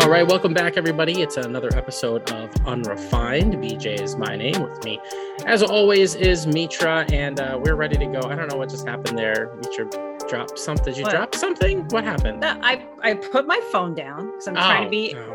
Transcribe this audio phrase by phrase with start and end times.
[0.00, 1.22] All right, welcome back, everybody.
[1.22, 3.54] It's another episode of Unrefined.
[3.54, 4.62] BJ is my name.
[4.62, 5.00] With me,
[5.44, 8.20] as always, is Mitra, and uh, we're ready to go.
[8.28, 9.54] I don't know what just happened there.
[9.56, 9.86] Mitra
[10.28, 10.84] dropped something.
[10.94, 11.10] Did you What?
[11.10, 11.86] drop something?
[11.88, 12.40] What happened?
[12.40, 15.32] No, I I put my phone down because I'm trying Oh, to be, oh.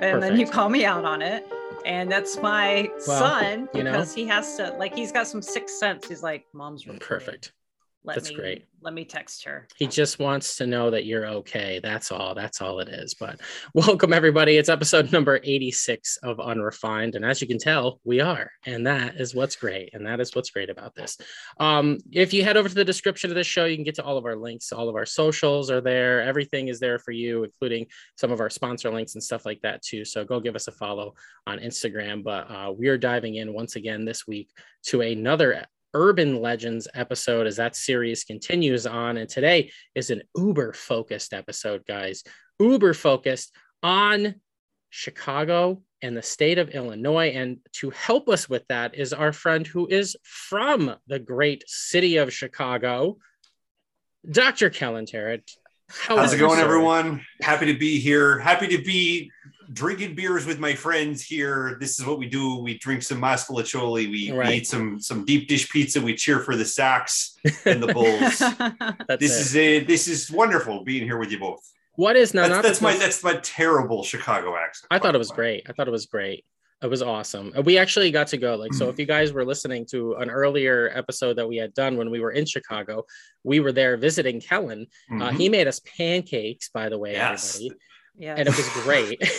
[0.00, 1.46] and then you call me out on it.
[1.84, 3.92] And that's my Well, son you know.
[3.92, 6.08] because he has to like he's got some sixth sense.
[6.08, 7.06] He's like, "Mom's recording.
[7.06, 7.52] Perfect.
[8.06, 8.66] Let That's me, great.
[8.82, 11.80] Let me text her." He just wants to know that you're okay.
[11.82, 12.36] That's all.
[12.36, 13.14] That's all it is.
[13.14, 13.40] But
[13.74, 14.58] welcome, everybody.
[14.58, 17.16] It's episode number 86 of Unrefined.
[17.16, 18.52] And as you can tell, we are.
[18.64, 19.90] And that is what's great.
[19.92, 21.18] And that is what's great about this.
[21.58, 24.04] Um, if you head over to the description of this show, you can get to
[24.04, 24.70] all of our links.
[24.70, 26.22] All of our socials are there.
[26.22, 29.82] Everything is there for you, including some of our sponsor links and stuff like that,
[29.82, 30.04] too.
[30.04, 32.22] So go give us a follow on Instagram.
[32.22, 34.50] But uh, we are diving in once again this week
[34.84, 39.16] to another Urban Legends episode as that series continues on.
[39.16, 42.22] And today is an uber focused episode, guys.
[42.60, 44.34] Uber focused on
[44.90, 47.28] Chicago and the state of Illinois.
[47.30, 52.18] And to help us with that is our friend who is from the great city
[52.18, 53.16] of Chicago,
[54.30, 54.68] Dr.
[54.68, 55.50] Kellen Terrett.
[55.88, 56.64] How How's it going, sir?
[56.64, 57.24] everyone?
[57.40, 58.38] Happy to be here.
[58.38, 59.30] Happy to be
[59.76, 61.76] drinking beers with my friends here.
[61.78, 62.56] This is what we do.
[62.56, 64.10] We drink some Mascalacholi.
[64.10, 64.48] We, Right.
[64.48, 66.00] we eat some some deep dish pizza.
[66.00, 68.42] We cheer for the Sox and the Bulls.
[69.20, 69.40] This it.
[69.40, 69.86] is it.
[69.86, 71.62] This is wonderful being here with you both.
[71.94, 74.88] what is now That's, not that's my that's my terrible Chicago accent.
[74.90, 75.64] I thought it was great.
[75.68, 76.44] I thought it was great.
[76.82, 77.52] It was awesome.
[77.56, 78.54] Uh, We actually got to go.
[78.56, 81.96] Like, so if you guys were listening to an earlier episode that we had done
[81.96, 83.04] when we were in Chicago,
[83.44, 84.86] we were there visiting Kellen.
[85.10, 85.38] Uh, Mhm.
[85.38, 87.56] he made us pancakes, by the way, Yes.
[87.56, 87.80] everybody,
[88.18, 88.34] yeah.
[88.36, 89.20] and it was great.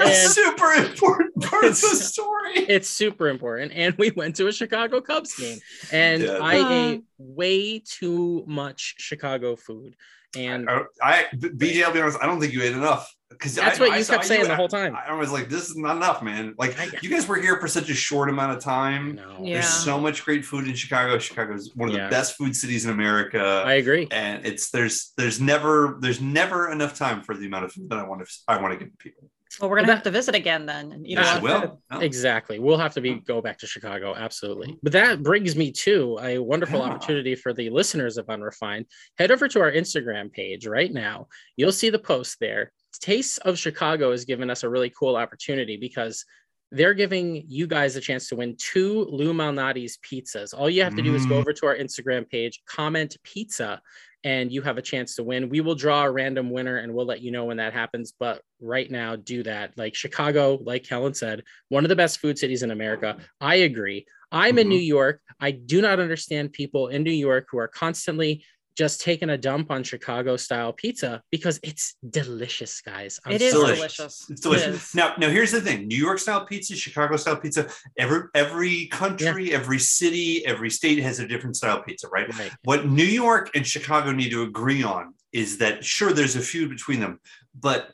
[0.00, 2.52] A super important part of the story.
[2.56, 3.72] it's super important.
[3.74, 5.58] And we went to a Chicago Cubs game,
[5.92, 6.38] and Yeah.
[6.40, 6.70] I Uh.
[6.70, 9.94] ate way too much Chicago food.
[10.36, 12.18] And I, I BJ, I'll be honest.
[12.22, 14.96] I don't think you ate enough because that's what you kept saying the whole time.
[14.96, 16.54] I was like, this is not enough, man.
[16.58, 19.16] Like you guys were here for such a short amount of time.
[19.16, 19.54] no, Yeah.
[19.54, 21.18] There's so much great food in Chicago.
[21.18, 22.04] Chicago is one of Yeah.
[22.04, 23.62] the best food cities in America.
[23.66, 24.08] I agree.
[24.10, 27.98] and it's there's there's never there's never enough time for the amount of food that
[27.98, 29.30] I want to I want to give people.
[29.60, 30.92] Well, we're gonna But have to visit again then.
[30.92, 32.00] and eat a Yeah, lot of well, no.
[32.00, 32.58] Exactly.
[32.58, 34.14] We'll have to be go back to Chicago.
[34.16, 34.76] Absolutely.
[34.82, 36.86] But that brings me to a wonderful Yeah.
[36.86, 38.86] opportunity for the listeners of Unrefined.
[39.18, 41.28] Head over to our Instagram page right now.
[41.56, 42.72] You'll see the post there.
[43.00, 46.24] Tastes of Chicago has given us a really cool opportunity because
[46.70, 50.52] they're giving you guys a chance to win two Lou Malnati's pizzas.
[50.56, 51.38] All you have to do is go Mm.
[51.38, 53.80] over to our Instagram page, comment pizza,
[54.24, 55.50] and you have a chance to win.
[55.50, 58.14] We will draw a random winner and we'll let you know when that happens.
[58.18, 59.76] But right now, do that.
[59.76, 63.18] Like Chicago, like Helen said, one of the best food cities in America.
[63.40, 64.06] I agree.
[64.32, 64.70] I'm in Mhm.
[64.70, 65.20] New York.
[65.38, 68.44] I do not understand people in New York who are constantly
[68.76, 73.20] just taking a dump on Chicago style pizza because it's delicious, guys.
[73.24, 73.74] I'm It is sorry.
[73.74, 74.26] delicious.
[74.28, 74.88] It's delicious.
[74.88, 74.94] is.
[74.94, 77.68] Now, now here's the thing: New York style pizza, Chicago style pizza.
[77.98, 82.28] Every every country, every city, every state has a different style pizza, right?
[82.38, 82.52] Right.
[82.64, 86.70] What New York and Chicago need to agree on is that sure, there's a feud
[86.70, 87.20] between them,
[87.60, 87.90] but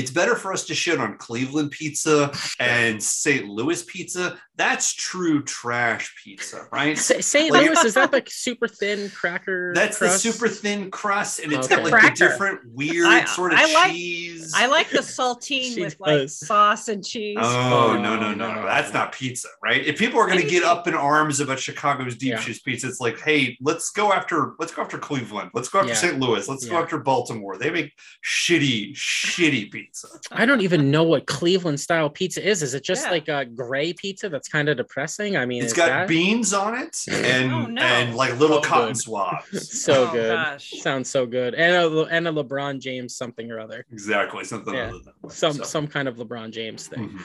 [0.00, 3.46] it's better for us to shit on Cleveland pizza and St.
[3.46, 4.38] Louis pizza.
[4.56, 6.96] That's true trash pizza, right?
[6.98, 7.50] St.
[7.50, 9.72] Like- Louis is that like super thin cracker?
[9.74, 10.22] That's crust?
[10.22, 11.76] the super thin crust, and it's Okay.
[11.76, 12.08] got like Cracker.
[12.10, 14.52] the different weird I- sort of I like- cheese.
[14.54, 17.36] I like the saltine She with like sauce and cheese.
[17.40, 18.54] Oh Oh, no no no no.
[18.54, 18.62] no!
[18.66, 18.94] That's oh.
[18.94, 19.84] not pizza, right?
[19.84, 22.44] If people are going to get up in arms about Chicago's deep Yeah.
[22.44, 25.90] dish pizza, it's like, hey, let's go after let's go after Cleveland, let's go after
[25.92, 25.98] Yeah.
[25.98, 26.18] St.
[26.18, 27.56] Louis, let's go after Baltimore.
[27.58, 27.92] They make
[28.24, 29.89] shitty shitty pizza.
[29.90, 30.08] Pizza.
[30.32, 32.62] I don't even know what Cleveland style pizza is.
[32.62, 33.10] Is it just Yeah.
[33.10, 35.36] like a gray pizza that's kind of depressing?
[35.36, 37.82] I mean, It's is got that beans on it and Oh, no.
[37.82, 38.96] and like little Oh, cotton good.
[38.98, 39.82] swabs.
[39.82, 40.32] so Oh, good?
[40.34, 40.70] gosh.
[40.80, 41.54] Sounds so good.
[41.54, 43.84] And a and a LeBron James something or other.
[43.92, 44.84] Exactly, something Yeah.
[44.88, 45.32] other than that.
[45.32, 47.10] Some So, some kind of LeBron James thing.
[47.10, 47.22] mhm.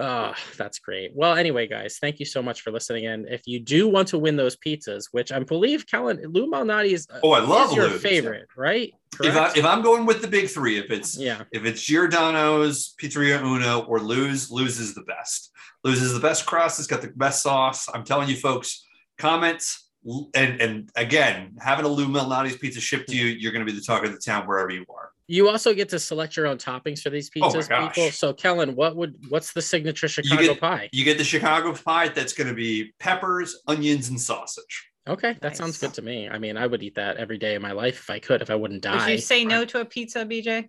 [0.00, 1.10] Oh, that's great.
[1.12, 3.06] Well, anyway, guys, thank you so much for listening.
[3.06, 6.92] And if you do want to win those pizzas, which I believe Kellen Lou Malnati
[6.92, 8.94] is, uh, Oh, I love your favorite, right?
[9.20, 11.42] If, I, I'm going with the big three, if it's yeah.
[11.50, 15.50] if it's Giordano's, Pizzeria Uno, or Lou's, Lou's is the best.
[15.82, 16.78] Lou's is the best crust.
[16.78, 17.88] It's got the best sauce.
[17.92, 18.84] I'm telling you, folks.
[19.16, 19.88] Comments
[20.34, 23.76] and and again, having a Lou Malnati's pizza shipped to you, you're going to be
[23.76, 25.10] the talk of the town wherever you are.
[25.30, 27.94] You also get to select your own toppings for these Oh pizzas, gosh.
[27.94, 28.10] people.
[28.10, 30.88] So, Kellen, what would what's the signature Chicago get- pie?
[30.92, 34.88] You get the Chicago pie that's going to be peppers, onions, and sausage.
[35.06, 35.58] Okay, that Nice.
[35.58, 36.28] sounds good to me.
[36.28, 38.50] I mean, I would eat that every day of my life if I could, if
[38.50, 39.10] I wouldn't Would die.
[39.12, 40.68] you say no to a pizza, BJ?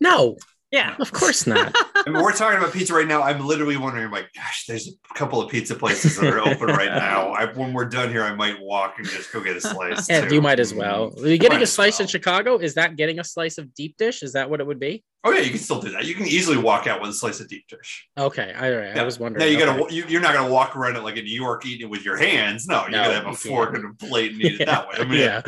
[0.00, 0.36] no,
[0.70, 0.94] Yeah.
[0.98, 1.74] of course not.
[2.06, 3.22] I mean, we're talking about pizza right now.
[3.22, 6.88] I'm literally wondering, like, gosh, there's a couple of pizza places that are open right
[6.88, 7.32] now.
[7.32, 10.08] I, when we're done here, I might walk and just go get a slice.
[10.08, 10.34] and too.
[10.34, 11.12] you might as well.
[11.22, 12.06] Are you getting Might a slice in.
[12.06, 12.56] Chicago?
[12.58, 14.22] Is that getting a slice of deep dish?
[14.22, 15.04] Is that what it would be?
[15.22, 16.06] Oh yeah, you can still do that.
[16.06, 18.08] You can easily walk out with a slice of deep dish.
[18.16, 18.92] Okay, all right.
[18.92, 19.02] I Yeah.
[19.02, 19.40] was wondering.
[19.44, 19.78] Now you okay.
[19.80, 22.06] gotta you, you're not gonna walk around it like in New York eating it with
[22.06, 22.66] your hands.
[22.66, 24.94] No, you're No, gonna have a fork and a plate and eat it that way.
[24.98, 25.42] I mean, Yeah.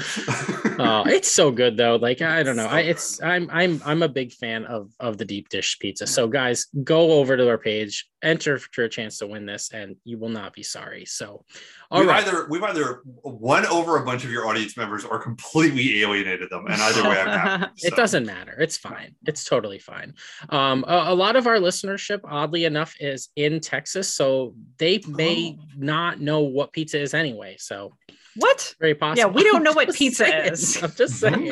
[0.78, 1.96] Oh, it's so good though.
[1.96, 2.66] Like I don't know.
[2.66, 6.06] I it's I'm I'm I'm a big fan of of the deep dish pizza.
[6.06, 9.96] So guys, go over to our page, enter for a chance to win this, and
[10.04, 11.06] you will not be sorry.
[11.06, 11.44] So,
[11.92, 12.26] all we've right.
[12.26, 16.66] either we've either won over a bunch of your audience members or completely alienated them,
[16.66, 17.72] and either way, I'm happy.
[17.84, 18.52] It doesn't matter.
[18.58, 19.14] It's fine.
[19.26, 20.14] It's totally fine.
[20.48, 25.56] Um, a, a lot of our listenership, oddly enough, is in Texas, so they may
[25.60, 25.64] Oh.
[25.76, 27.56] not know what pizza is anyway.
[27.58, 27.94] So
[28.36, 28.74] What?
[28.80, 29.18] very possible.
[29.30, 30.52] Yeah, we don't know what pizza saying.
[30.52, 30.82] is.
[30.82, 31.44] I'm just saying.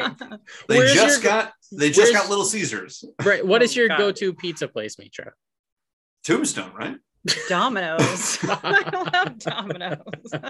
[0.68, 3.46] They Where's just your- got they just got Little Caesars, Right.
[3.46, 3.98] What is Oh, your God.
[3.98, 5.32] go-to pizza place, Mitra?
[6.24, 6.96] Tombstone, right?
[7.48, 8.38] Domino's.
[8.44, 9.98] I don't have Domino's.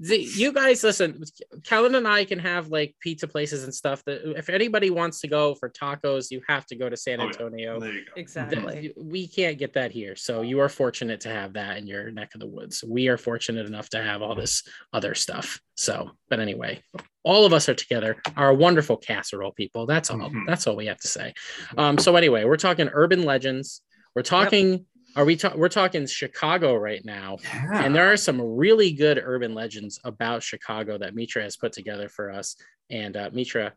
[0.00, 1.22] The- you guys listen
[1.64, 5.28] kellen and i can have like pizza places and stuff that if anybody wants to
[5.28, 7.28] go for tacos you have to go to san Oh, yeah.
[7.28, 8.12] antonio There you go.
[8.16, 8.92] exactly.
[8.96, 12.34] We can't get that here so you are fortunate to have that in your neck
[12.34, 14.62] of the woods we are fortunate enough to have all this
[14.92, 16.82] other stuff so but anyway
[17.22, 20.44] all of us are together are a wonderful casserole people that's all Mhm.
[20.46, 21.32] that's all we have to say
[21.78, 23.82] um so anyway we're talking urban legends
[24.16, 24.84] we're talking
[25.16, 27.84] are we ta- we're talking chicago right now Yeah.
[27.84, 32.08] and there are some really good urban legends about Chicago that Mitra has put together
[32.08, 32.56] for us.
[32.90, 33.72] And uh, Mitra,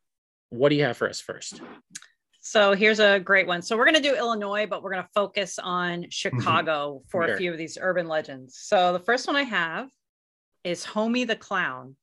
[0.49, 1.61] what do you have for us first?
[2.41, 3.61] So here's a great one.
[3.61, 7.33] So we're going to do Illinois, but we're going to focus on Chicago for Sure.
[7.33, 8.57] a few of these urban legends.
[8.59, 9.89] So the first one I have
[10.63, 11.95] is Homie the Clown,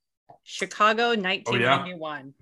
[0.42, 2.34] Chicago, 1991.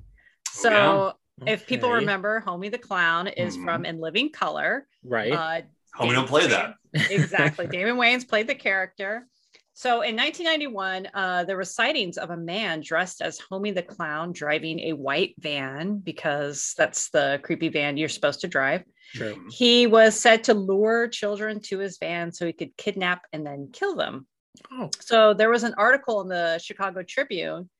[0.53, 1.13] So Oh,
[1.47, 3.65] if people remember, Homie the Clown is Mhm.
[3.65, 4.87] from In Living Color.
[5.05, 5.33] right?
[5.33, 5.61] Uh,
[5.97, 6.75] Homie, don't play that.
[6.93, 7.67] exactly.
[7.67, 9.27] Damon Wayans played the character.
[9.75, 14.33] So in 1991, uh, there were sightings of a man dressed as Homie the Clown
[14.33, 18.85] driving a white van because that's the creepy van you're supposed to drive.
[19.15, 19.43] True.
[19.51, 23.71] He was said to lure children to his van so he could kidnap and then
[23.73, 24.27] kill them.
[24.71, 27.71] Oh, So there was an article in the Chicago Tribune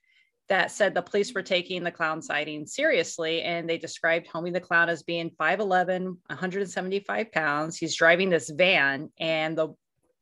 [0.51, 4.61] that said the police were taking the clown sighting seriously and they described Homie the
[4.61, 7.79] Clown as being 5'11, 175 pounds.
[7.79, 9.69] He's driving this van and the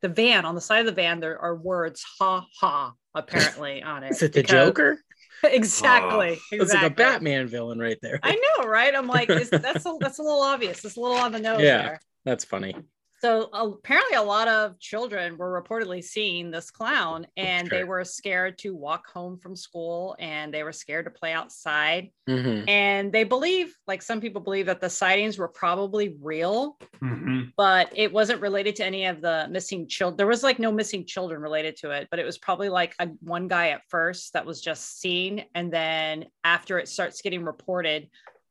[0.01, 4.05] the van on the side of the van there are words ha ha apparently on
[4.05, 4.13] it.
[4.13, 4.99] is it the because- Joker?
[5.45, 6.37] exactly.
[6.41, 6.47] Oh.
[6.57, 6.95] It's like a.
[6.95, 8.19] Batman villain right there.
[8.23, 8.95] I know, right?
[8.95, 10.85] I'm like, is, that's a, that's a little obvious.
[10.85, 11.83] It's a little on the nose Yeah.
[11.83, 12.01] there.
[12.25, 12.75] That's funny.
[13.21, 18.59] So apparently, a lot of children were reportedly seeing this clown, and they were scared
[18.59, 22.11] to walk home from school, and they were scared to play outside.
[22.29, 22.69] Mhm.
[22.69, 27.53] And they believe, like some people believe, that the sightings were probably real, Mhm.
[27.57, 30.17] but it wasn't related to any of the missing children.
[30.17, 33.09] There was like no missing children related to it, but it was probably like a,
[33.21, 38.09] one guy at first that was just seen, and then after it starts getting reported,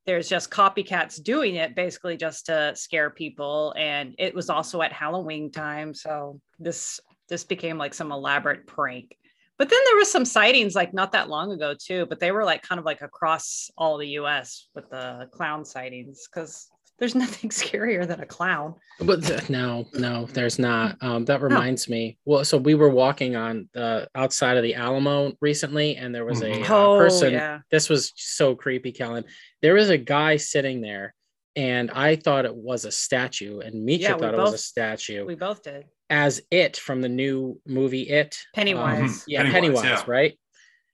[0.07, 3.75] there's just copycats doing it basically just to scare people.
[3.77, 6.99] And it was also at halloween time so this
[7.29, 9.17] this became like some elaborate prank.
[9.57, 12.45] But then there was some sightings like not that long ago too but they were
[12.45, 17.49] like kind of like across all the us with the clown sightings because there's nothing
[17.61, 20.97] scarier than a clown But th- no, no, there's not.
[21.01, 22.17] Um, that reminds me.
[22.25, 26.41] Well, so we were walking on the outside of the Alamo recently, and there was
[26.41, 26.63] a Mhm.
[26.63, 27.33] uh, person.
[27.33, 29.25] yeah This was so creepy, Kellen.
[29.61, 31.13] There was a guy sitting there,
[31.55, 34.57] and I thought it was a statue, and Mitra Yeah, we thought it was a
[34.57, 38.37] statue, we both did as it from the new movie It.
[38.55, 40.11] pennywise Um, yeah, Pennywise, Pennywise, yeah.
[40.11, 40.39] right?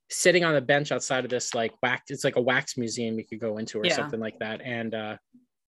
[0.10, 3.26] Sitting on the bench outside of this like wax, it's like a wax museum you
[3.26, 3.96] could go into or Yeah.
[3.96, 4.62] something like that.
[4.62, 5.18] And uh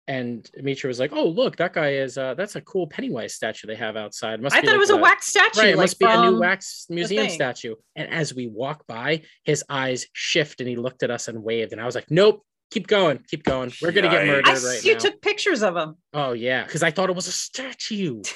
[0.07, 3.67] and Mitra was like, "Oh, look, that guy is uh that's a cool Pennywise statue
[3.67, 5.59] they have outside." Must I be thought it was a wax statue.
[5.59, 7.75] Right, it like must be a new wax museum statue.
[7.95, 11.71] And as we walk by, his eyes shift and he looked at us and waved.
[11.71, 13.71] And I was like, "Nope, keep going, keep going.
[13.81, 15.95] We're gonna get murdered I, right you now." took pictures of him.
[16.13, 18.21] oh yeah, because I thought it was a statue.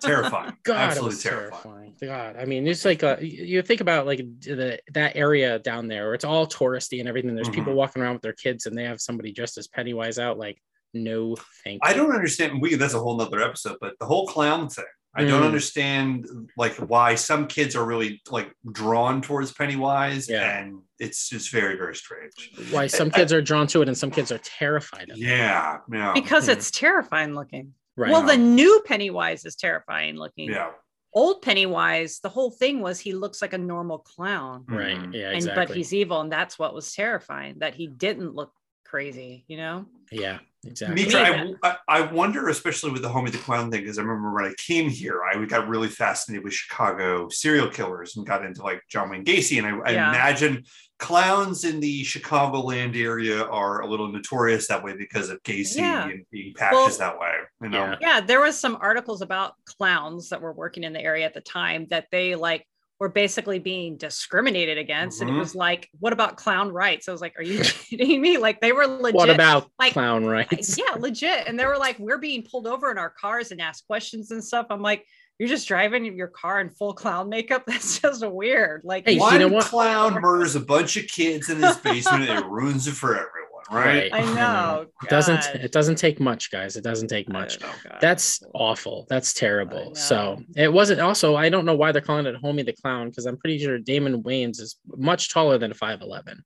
[0.00, 0.56] Terrifying.
[0.64, 1.94] God, Absolutely it was terrifying.
[2.00, 2.34] terrifying.
[2.34, 5.88] God, I mean, it's like uh, you you think about like the that area down
[5.88, 7.34] there where it's all touristy and everything.
[7.34, 7.76] There's people Mhm.
[7.76, 10.38] walking around with their kids and they have somebody dressed as Pennywise out.
[10.38, 10.60] Like,
[10.94, 11.96] no, thank I you.
[11.96, 12.60] don't understand.
[12.60, 14.84] We that's a whole nother episode, but the whole clown thing.
[15.18, 15.46] I don't Mm.
[15.46, 16.26] understand
[16.58, 20.58] like why some kids are really like drawn towards Pennywise, Yeah.
[20.58, 22.52] and it's just very very strange.
[22.70, 25.22] Why some kids are drawn to it and some kids are terrified of it.
[25.22, 26.52] Yeah, yeah, because Mhm.
[26.52, 27.72] it's terrifying looking.
[27.96, 28.10] Right.
[28.10, 30.50] Well, the new Pennywise is terrifying looking.
[30.50, 30.70] yeah.
[31.14, 34.98] Old Pennywise, the whole thing was he looks like a normal clown, right.
[34.98, 35.14] Mhm.
[35.14, 35.28] Yeah.
[35.28, 35.66] and Exactly.
[35.66, 38.52] but he's evil, and that's what was terrifying that he didn't look
[38.84, 39.44] crazy.
[39.48, 39.86] You know?
[40.12, 40.40] yeah.
[40.66, 41.04] Exactly.
[41.04, 44.02] Mitra, Me I, I, I wonder, especially with the Homie the Clown thing, because I
[44.02, 48.44] remember when I came here, I got really fascinated with Chicago serial killers and got
[48.44, 49.58] into like John Wayne Gacy.
[49.58, 50.64] And I, I imagine
[50.98, 56.08] clowns in the Chicagoland area are a little notorious that way because of Gacy Yeah.
[56.08, 57.32] and being patches Well, that way.
[57.62, 57.96] You know, Yeah.
[58.00, 61.40] Yeah, there was some articles about clowns that were working in the area at the
[61.40, 62.66] time that they like
[62.98, 65.38] were basically being discriminated against, and it Mhm.
[65.38, 67.08] was like, what about clown rights?
[67.08, 67.58] I was like, are you
[67.90, 68.38] kidding me?
[68.38, 69.14] Like they were legit.
[69.14, 70.78] what about like, clown rights?
[70.78, 71.46] yeah, legit.
[71.46, 74.42] And they were like, we're being pulled over in our cars and asked questions and
[74.42, 74.66] stuff.
[74.70, 75.04] I'm like,
[75.38, 77.64] you're just driving your car in full clown makeup.
[77.66, 78.80] That's just weird.
[78.84, 82.38] Like, Hey, you one know clown murders a bunch of kids in his basement and
[82.44, 84.10] it ruins it for everyone, right?
[84.12, 84.14] Right.
[84.14, 84.86] I know.
[85.02, 86.76] It doesn't it doesn't take much, guys.
[86.76, 87.60] It doesn't take much.
[87.60, 87.68] know,
[88.00, 89.06] That's awful.
[89.08, 89.94] That's terrible.
[89.94, 93.26] So it wasn't also I don't know why they're calling it Homie the Clown because
[93.26, 96.38] I'm pretty sure Damon Wayans is much taller than 5'11.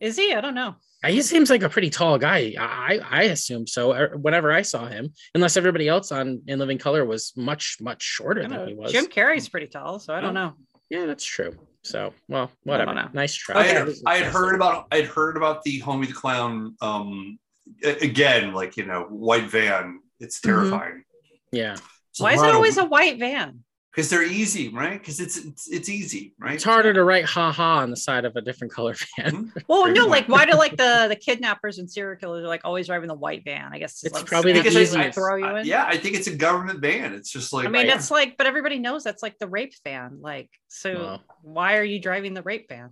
[0.00, 0.32] is he?
[0.34, 0.76] I don't know.
[1.04, 2.54] Uh, He seems like a pretty tall guy.
[2.58, 3.92] I I assume so.
[3.92, 8.02] Er, Whenever I saw him, unless everybody else on In Living Color was much much
[8.02, 8.90] shorter than don't he was.
[8.92, 10.54] Jim Carrey's pretty tall, so I don't know.
[10.90, 11.52] Yeah, that's true.
[11.84, 12.94] So well, I don't whatever.
[12.94, 13.08] know.
[13.12, 13.60] Nice try.
[13.60, 17.38] I had, I had heard about I had heard about the homie the clown um
[17.84, 20.42] again like you know white van it's Mhm.
[20.42, 21.04] terrifying
[21.52, 21.76] Yeah,
[22.18, 23.64] Why is it always a white van?
[23.94, 27.52] Because they're easy right because it's, it's it's easy right it's harder to write "ha
[27.52, 29.32] ha" on the side of a different color van.
[29.46, 29.62] Mhm.
[29.68, 32.86] Well, no, like why do like the the kidnappers and serial killers are like always
[32.86, 33.70] driving the white van?
[33.72, 35.66] I guess It's like probably the snatch Because you I- throw you Uh, in.
[35.66, 37.12] yeah I think it's a government van.
[37.14, 37.94] it's just like I mean, yeah.
[37.94, 40.18] that's like, but everybody knows that's like the rape van.
[40.20, 41.22] Like, so Well.
[41.42, 42.90] why are you driving the rape van?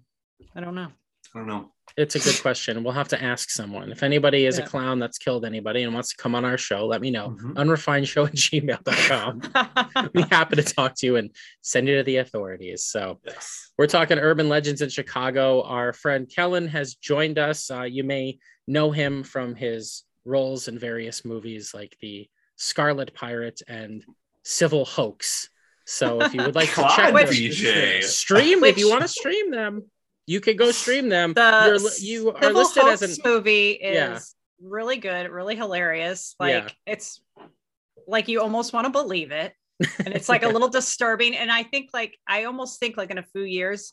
[0.54, 0.88] I don't know.
[1.34, 2.82] I don't know It's a good question.
[2.84, 3.92] We'll have to ask someone.
[3.92, 6.86] If anybody is a clown that's killed anybody and wants to come on our show,
[6.86, 7.36] let me know.
[7.38, 7.54] Mhm.
[7.54, 9.42] Unrefinedshow at gmail.com.
[9.54, 12.84] I'll happy to talk to you and send you to the authorities.
[12.84, 15.62] So yes we're talking urban legends in Chicago.
[15.62, 17.70] Our friend Kellen has joined us.
[17.70, 23.60] Uh, you may know him from his roles in various movies like the Scarlet Pirate
[23.66, 24.04] and
[24.44, 25.48] Civil Hoax.
[25.84, 28.02] So if you would like to check on, those- BJ.
[28.04, 29.90] stream if you want to stream them,
[30.26, 31.32] you could go stream them.
[31.34, 31.66] the
[32.00, 34.18] You're you are listed as Hoax an movie is Yeah.
[34.60, 36.34] really good, really hilarious.
[36.40, 36.46] Yeah.
[36.46, 37.20] Like it's
[38.06, 39.52] like you almost want to believe it.
[40.04, 41.34] And it's like a little disturbing.
[41.36, 43.92] And I think like I almost think like in a few years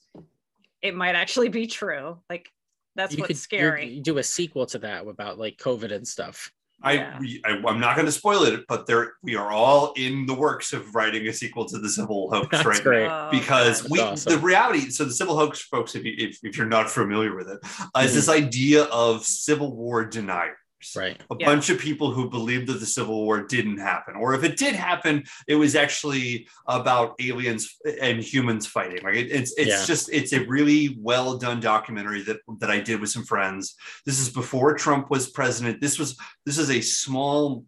[0.81, 2.19] it might actually be true.
[2.29, 2.47] Like
[2.95, 3.87] that's you what's could scary.
[3.89, 6.51] you do a sequel to that about like COVID and stuff.
[6.81, 7.19] I, Yeah.
[7.45, 10.71] I I'm not going to spoil it but there we are all in the works
[10.73, 13.07] of writing a sequel to the Civil Hoax That's right great.
[13.07, 13.91] Oh, because God.
[13.91, 14.33] we awesome.
[14.33, 17.49] the reality so the civil hoax folks if, you, if, if you're not familiar with
[17.49, 17.59] it
[17.95, 18.15] uh, is Mhm.
[18.15, 20.55] this idea of civil war deniers
[20.95, 21.21] Right.
[21.29, 21.45] a Yeah.
[21.45, 24.75] bunch of people who believed that the civil war didn't happen or if it did
[24.75, 29.85] happen it was actually about aliens and humans fighting like it, it's it's Yeah.
[29.85, 34.19] just it's a really well done documentary that that i did with some friends this
[34.21, 37.65] is before trump was president this was this is a small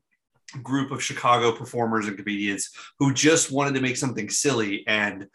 [0.63, 5.27] group of chicago performers and comedians who just wanted to make something silly and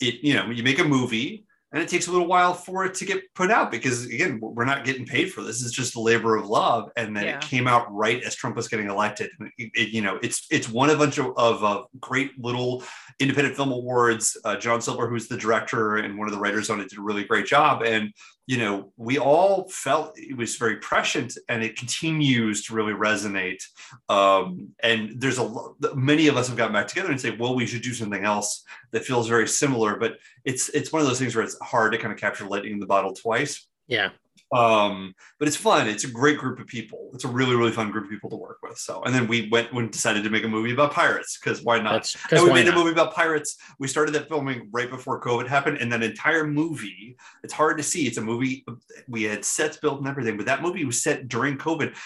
[0.00, 2.94] it you know you make a movie and it takes a little while for it
[2.94, 5.62] to get put out because again we're not getting paid for this.
[5.62, 7.36] It's just a labor of love and then Yeah.
[7.36, 9.30] it came out right as trump was getting elected.
[9.38, 12.82] And it, it- you know it's it's won a bunch of, of uh, great little
[13.20, 14.36] independent film awards.
[14.44, 17.02] Uh, john silver who's the director and one of the writers on it did a
[17.02, 17.82] really great job.
[17.82, 18.12] And
[18.46, 23.62] you know we all felt it was very prescient and it continues to really resonate
[24.08, 25.54] um, and there's a
[25.94, 28.64] many of us have gotten back together and say well we should do something else
[28.90, 31.98] that feels very similar but it's it's one of those things where it's hard to
[31.98, 34.10] kind of capture lightning in the bottle twice Yeah.
[34.52, 37.90] Um but it's fun it's a great group of people it's a really really fun
[37.90, 40.44] group of people to work with so and then we went and decided to make
[40.44, 43.14] a movie about pirates because why not That's because and we made a movie about
[43.14, 43.56] pirates.
[43.78, 47.82] We started that filming right before COVID happened, and that entire movie, it's hard to
[47.82, 48.06] see.
[48.06, 48.64] It's a movie
[49.08, 51.96] we had sets built and everything, but that movie was set during COVID.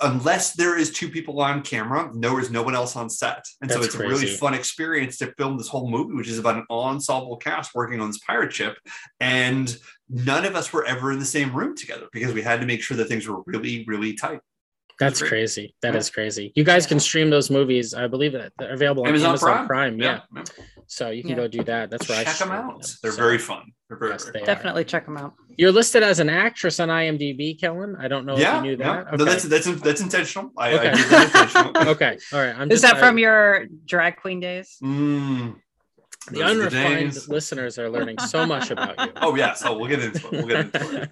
[0.00, 3.44] Unless there is two people on camera, there is no one else on set.
[3.60, 6.38] And so That's it's a really fun experience to film this whole movie, which is
[6.38, 8.78] about an ensemble cast working on this pirate ship.
[9.20, 9.76] And
[10.08, 12.82] none of us were ever in the same room together because we had to make
[12.82, 14.40] sure that things were really, really tight.
[14.98, 15.28] That's great.
[15.28, 15.74] crazy.
[15.82, 15.98] That Yeah.
[16.00, 16.52] is crazy.
[16.54, 17.94] You guys can stream those movies.
[17.94, 19.98] I believe that they're available on Amazon, Prime.
[19.98, 20.20] Yeah.
[20.34, 20.42] yeah.
[20.86, 21.36] So you can Yeah.
[21.36, 21.90] go do that.
[21.90, 22.94] That's where I Check them stream out.
[23.02, 23.72] They're So, very fun.
[23.88, 24.48] They're very, yes, very they fun.
[24.48, 24.54] are.
[24.54, 25.34] Definitely check them out.
[25.56, 27.96] You're listed as an actress on IMDb, Kellen.
[27.98, 29.04] I don't know yeah, if you knew yeah.
[29.04, 29.18] that.
[29.18, 30.50] No, that's that's that's intentional.
[30.56, 30.90] I, I Okay.
[30.94, 31.88] did that intentional.
[31.94, 32.18] okay.
[32.32, 32.54] All right.
[32.56, 34.76] I'm Is just, that from your drag queen days?
[34.82, 35.56] Mm,
[36.30, 39.12] the those are the unrefined listeners are learning so much about you.
[39.16, 39.62] Oh yes.
[39.64, 40.32] Oh, we'll get into it.
[40.32, 41.08] We'll get into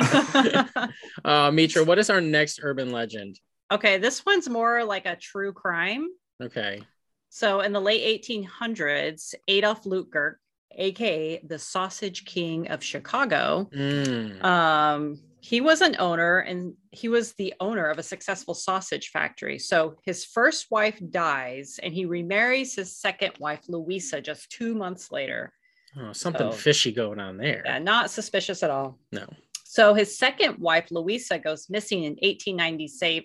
[0.76, 0.90] it.
[1.24, 3.38] uh, Mitra, what is our next urban legend?
[3.70, 6.08] Okay, this one's more like a true crime.
[6.42, 6.82] Okay.
[7.28, 10.34] So in the late 1800s, Adolf Luetgert,
[10.76, 14.42] aka the Sausage King of Chicago, Mm.
[14.44, 19.58] um, he was an owner and he was the owner of a successful sausage factory.
[19.58, 25.10] So his first wife dies and he remarries his second wife, Louisa, just two months
[25.10, 25.52] later.
[25.96, 27.62] Oh, something So- fishy going on there.
[27.64, 28.98] Yeah, not suspicious at all.
[29.12, 29.26] No.
[29.64, 33.24] So his second wife, Louisa, goes missing in 1897.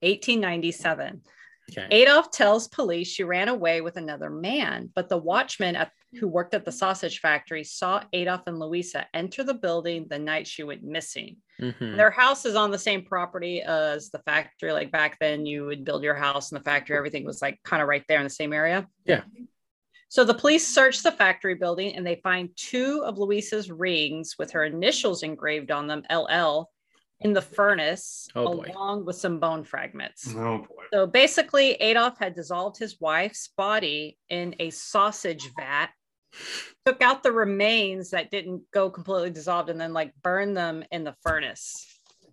[0.00, 1.22] 1897.
[1.70, 1.86] Okay.
[1.90, 6.54] Adolf tells police she ran away with another man, but the watchman at, who worked
[6.54, 10.84] at the sausage factory saw Adolf and Louisa enter the building the night she went
[10.84, 11.38] missing.
[11.60, 11.96] Mhm.
[11.96, 14.70] Their house is on the same property as the factory.
[14.72, 17.82] Like back then, you would build your house in the factory, everything was like kind
[17.82, 18.86] of right there in the same area.
[19.04, 19.22] Yeah.
[20.08, 24.52] So the police search the factory building and they find two of Louisa's rings with
[24.52, 26.70] her initials engraved on them, LL,
[27.20, 28.70] in the furnace, Oh, boy.
[28.74, 30.34] along with some bone fragments.
[30.36, 30.84] Oh boy.
[30.92, 35.88] So basically, Adolf had dissolved his wife's body in a sausage vat,
[36.84, 41.04] took out the remains that didn't go completely dissolved, and then like burned them in
[41.04, 41.86] the furnace.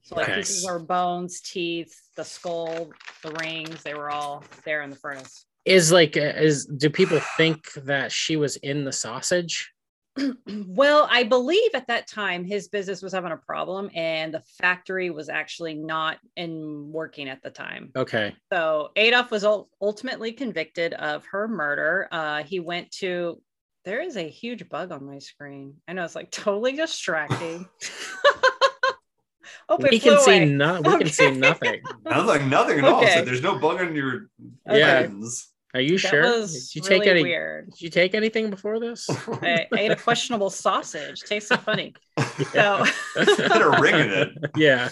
[0.04, 0.36] So like Okay.
[0.36, 2.91] pieces of bones, teeth, the skull,
[3.24, 5.46] the rings, they were all there in the furnace.
[5.65, 9.72] Is like, uh, is do people think that she was in the sausage?
[10.67, 15.10] well, I believe at that time his business was having a problem and the factory
[15.10, 17.91] was actually not in working at the time.
[17.95, 18.36] Okay.
[18.52, 19.43] So Adolf was
[19.82, 22.08] ultimately convicted of her murder.
[22.12, 23.41] Uh, he went to.
[23.86, 25.76] There is a huge bug on my screen.
[25.89, 27.67] I know it's like totally distracting.
[29.67, 30.45] oh, We can flew see away.
[30.45, 31.82] no, we can see nothing.
[32.06, 33.06] Nothing, nothing at all.
[33.08, 34.30] So there's no bug on your
[34.65, 35.02] Yeah.
[35.02, 35.49] lens.
[35.75, 36.21] Are you That sure?
[36.21, 37.23] was Did you really take any?
[37.23, 37.71] weird.
[37.71, 39.09] Did you take anything before this?
[39.27, 41.21] I, I ate a questionable sausage.
[41.21, 41.93] Tasted funny.
[42.51, 42.83] So.
[43.15, 44.29] Had a ring in it.
[44.55, 44.89] yeah.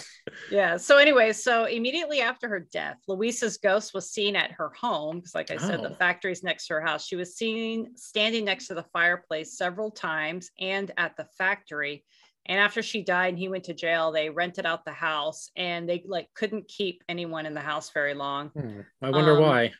[0.50, 0.76] Yeah.
[0.76, 5.34] So, anyway, so immediately after her death, Louisa's ghost was seen at her home because,
[5.34, 5.88] like I said, Oh.
[5.88, 7.04] the factory's next to her house.
[7.06, 12.04] She was seen standing next to the fireplace several times and at the factory.
[12.46, 15.88] And after she died and he went to jail, they rented out the house and
[15.88, 18.48] they like couldn't keep anyone in the house very long.
[18.50, 18.80] Hmm.
[19.00, 19.72] I wonder Um, why.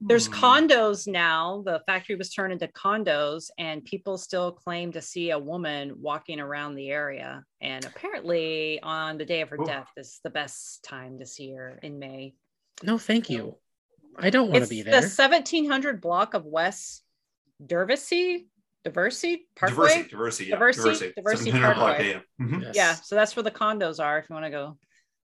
[0.00, 0.32] There's Hmm.
[0.34, 1.62] condos now.
[1.66, 6.38] The factory was turned into condos, and people still claim to see a woman walking
[6.38, 7.42] around the area.
[7.60, 9.64] And apparently, on the day of her Ooh.
[9.66, 12.34] death, is the best time to see her in May.
[12.84, 13.56] No, thank you.
[14.16, 15.00] I don't want to be there.
[15.00, 17.02] the 1700 block of West
[17.60, 18.46] Dervesy,
[18.84, 19.74] Diversey Parkway.
[20.04, 20.54] Diversity, diversity, yeah.
[20.56, 21.12] Diversity- diversity.
[21.16, 22.08] Diversity 700 block, Parkway.
[22.08, 22.46] yeah, yeah.
[22.46, 22.62] Mhm.
[22.62, 22.76] Yes.
[22.76, 24.18] Yeah, so that's where the condos are.
[24.18, 24.78] If you want to go.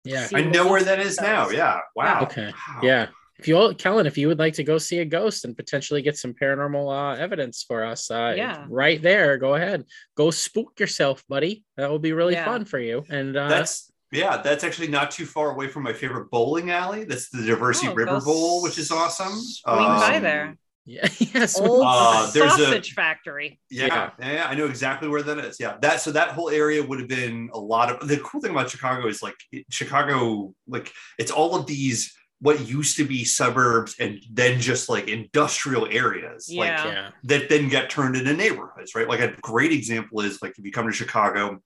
[0.06, 0.28] Yeah.
[0.34, 1.50] I know where that is now.
[1.50, 1.80] Yeah.
[1.96, 2.22] Wow.
[2.24, 2.48] Okay.
[2.68, 2.80] Wow.
[2.82, 3.08] Yeah.
[3.42, 6.04] If you all, Kellen, if you would like to go see a ghost and potentially
[6.04, 8.66] get some paranormal uh, evidence for us, uh, Yeah.
[8.70, 11.64] right there, go ahead, go spook yourself, buddy.
[11.76, 12.46] That will be really Yeah.
[12.46, 13.04] fun for you.
[13.10, 17.04] And uh, That's yeah, that's actually not too far away from my favorite bowling alley.
[17.04, 19.34] That's the Diversey Oh, River Bowl, which is awesome.
[19.40, 20.56] swing by Um, there.
[20.86, 23.60] yeah, yes, Old Uh, there's a- sausage factory.
[23.72, 24.10] Yeah, Yeah.
[24.20, 25.60] yeah, yeah, I know exactly where that is.
[25.60, 28.52] Yeah, that so that whole area would have been a lot of the cool thing
[28.52, 29.38] about Chicago is like
[29.72, 35.08] Chicago, like it's all of these what used to be suburbs and then just like
[35.08, 36.86] industrial areas like Yeah.
[36.88, 40.66] yeah that then get turned into neighborhoods right like a great example is like if
[40.66, 41.60] you come to chicago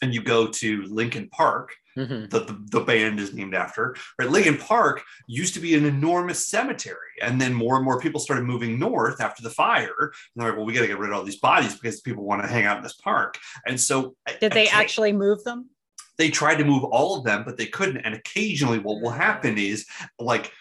[0.00, 2.30] and you go to lincoln park Mhm.
[2.30, 6.46] that the, the band is named after right lincoln park used to be an enormous
[6.46, 10.50] cemetery and then more and more people started moving north after the fire and they're
[10.50, 12.46] like well we got to get rid of all these bodies because people want to
[12.46, 15.70] hang out in this park and so Did I they can't- actually move them?
[16.18, 17.98] They tried to move all of them, but they couldn't.
[17.98, 19.86] And occasionally, what will happen is
[20.18, 20.52] like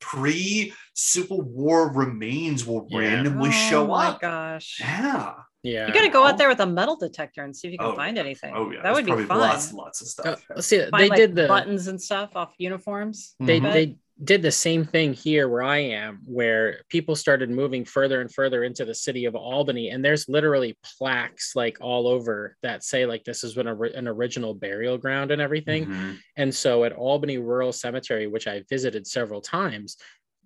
[0.00, 2.98] pre Civil War remains will Yeah.
[3.00, 4.20] randomly oh show my up.
[4.20, 4.78] gosh.
[4.80, 5.34] Yeah.
[5.62, 7.78] yeah You got to go out there with a metal detector and see if you
[7.78, 8.54] can Oh, find anything.
[8.54, 8.82] Oh, yeah.
[8.82, 9.38] that there's would be fun.
[9.38, 10.46] Lots and lots of Uh, stuff.
[10.54, 13.34] let's see Find, they like, did the buttons and stuff off uniforms.
[13.40, 13.72] they Mhm.
[13.72, 18.32] they did the same thing here where I am, where people started moving further and
[18.32, 23.06] further into the city of Albany, and there's literally plaques like all over that say
[23.06, 25.86] like this is an, an original burial ground and everything.
[25.86, 26.18] Mhm.
[26.36, 29.96] And so at Albany Rural Cemetery, which I visited several times,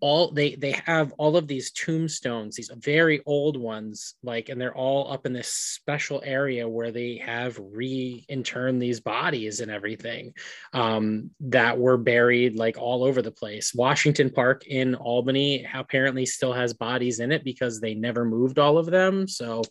[0.03, 4.75] all they they have all of these tombstones, these very old ones, like, and they're
[4.77, 10.35] all up in this special area where they have reinterred these bodies and everything
[10.73, 13.73] um, that were buried like all over the place.
[13.75, 18.79] Washington Park in Albany apparently still has bodies in it because they never moved all
[18.79, 19.29] of them.
[19.29, 19.63] So,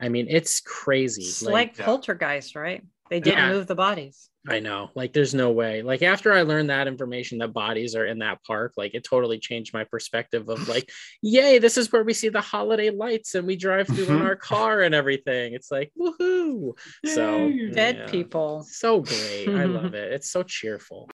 [0.00, 1.22] I mean, it's crazy.
[1.24, 2.82] It's like- like poltergeist, right?
[3.10, 3.52] They didn't Yeah.
[3.52, 4.28] move the bodies.
[4.48, 4.90] I know.
[4.94, 5.82] Like there's no way.
[5.82, 9.40] Like after I learned that information that bodies are in that park, like it totally
[9.40, 10.88] changed my perspective of like,
[11.22, 14.24] yay, this is where we see the holiday lights and we drive through in Mhm.
[14.24, 15.54] our car and everything.
[15.54, 16.78] It's like woohoo.
[17.04, 18.06] So Dead yeah.
[18.06, 18.64] people.
[18.68, 19.48] So great.
[19.48, 20.12] I love it.
[20.12, 21.08] It's so cheerful.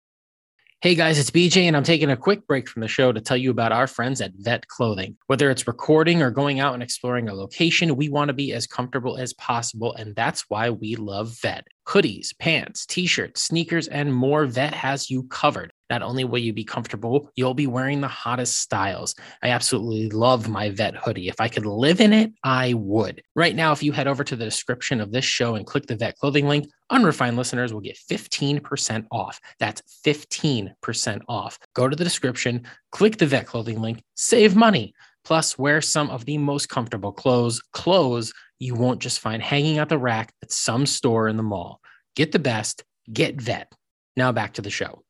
[0.81, 3.35] Hey guys, it's BJ, and I'm taking a quick break from the show to tell
[3.35, 5.17] you about our friends at Vet Clothing.
[5.27, 8.65] Whether it's recording or going out and exploring a location, we want to be as
[8.65, 11.67] comfortable as possible, and that's why we love Vet.
[11.85, 15.73] Hoodies, pants, t shirts, sneakers, and more, Vet has you covered.
[15.89, 19.15] Not only will you be comfortable, you'll be wearing the hottest styles.
[19.41, 21.29] I absolutely love my vet hoodie.
[21.29, 23.23] If I could live in it, I would.
[23.35, 25.95] Right now, if you head over to the description of this show and click the
[25.95, 29.39] vet clothing link, unrefined listeners will get 15% off.
[29.59, 31.59] That's 15% off.
[31.73, 34.93] Go to the description, click the vet clothing link, save money.
[35.25, 39.89] Plus, wear some of the most comfortable clothes, clothes you won't just find hanging out
[39.89, 41.79] the rack at some store in the mall.
[42.15, 43.71] Get the best, get vet.
[44.17, 45.03] Now back to the show.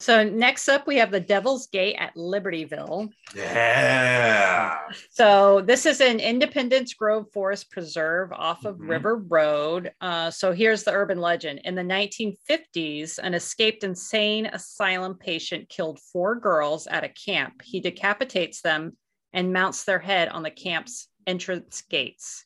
[0.00, 3.10] So next up, we have the Devil's Gate at Libertyville.
[3.34, 4.78] Yeah.
[5.10, 8.88] So this is an Independence Grove Forest Preserve off of Mhm.
[8.88, 9.92] River Road.
[10.00, 11.60] Uh, so here's the urban legend.
[11.64, 17.62] In the 1950s, an escaped insane asylum patient killed four girls at a camp.
[17.64, 18.96] He decapitates them
[19.32, 22.44] and mounts their head on the camp's entrance gates.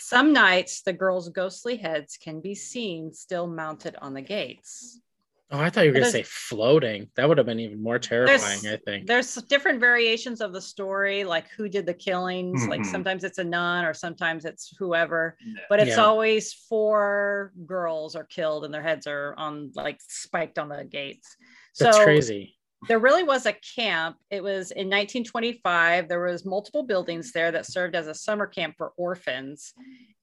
[0.00, 5.00] Some nights, the girls' ghostly heads can be seen still mounted on the gates.
[5.50, 7.10] Oh, I thought you were going to say floating.
[7.16, 9.08] That would have been even more terrifying, I think.
[9.08, 12.66] There's different variations of the story, like who did the killings.
[12.66, 12.86] Like Mhm.
[12.86, 15.36] sometimes it's a nun or sometimes it's whoever,
[15.68, 15.98] but it's Yeah.
[15.98, 21.36] always four girls are killed and their heads are on like spiked on the gates.
[21.78, 22.56] That's so crazy.
[22.88, 24.16] There really was a camp.
[24.30, 26.08] It was in 1925.
[26.08, 29.74] There was multiple buildings there that served as a summer camp for orphans.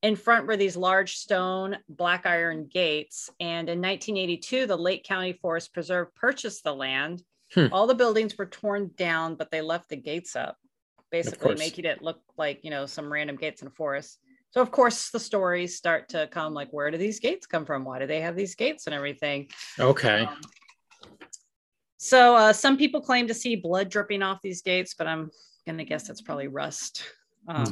[0.01, 3.29] In front were these large stone black iron gates.
[3.39, 7.23] And in 1982, the Lake County Forest Preserve purchased the land.
[7.53, 7.67] Hmm.
[7.71, 10.57] All the buildings were torn down, but they left the gates up,
[11.11, 14.19] basically making it look like, you know, some random gates in a forest.
[14.51, 17.85] So of course the stories start to come like, where do these gates come from?
[17.85, 19.47] Why do they have these gates and everything?
[19.79, 20.25] Okay.
[20.25, 20.41] Um,
[22.03, 25.29] so uh, some people claim to see blood dripping off these gates, but I'm
[25.67, 27.03] gonna guess that's probably rust.
[27.47, 27.65] Um,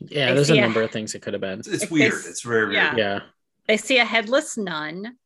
[0.00, 0.10] Mhm.
[0.10, 1.58] Yeah, there's a see a- number of things it could have been.
[1.60, 2.12] It's, it's weird.
[2.12, 2.94] this- It's very, very yeah.
[2.94, 2.98] weird.
[2.98, 3.20] Yeah.
[3.68, 5.16] They see a headless nun,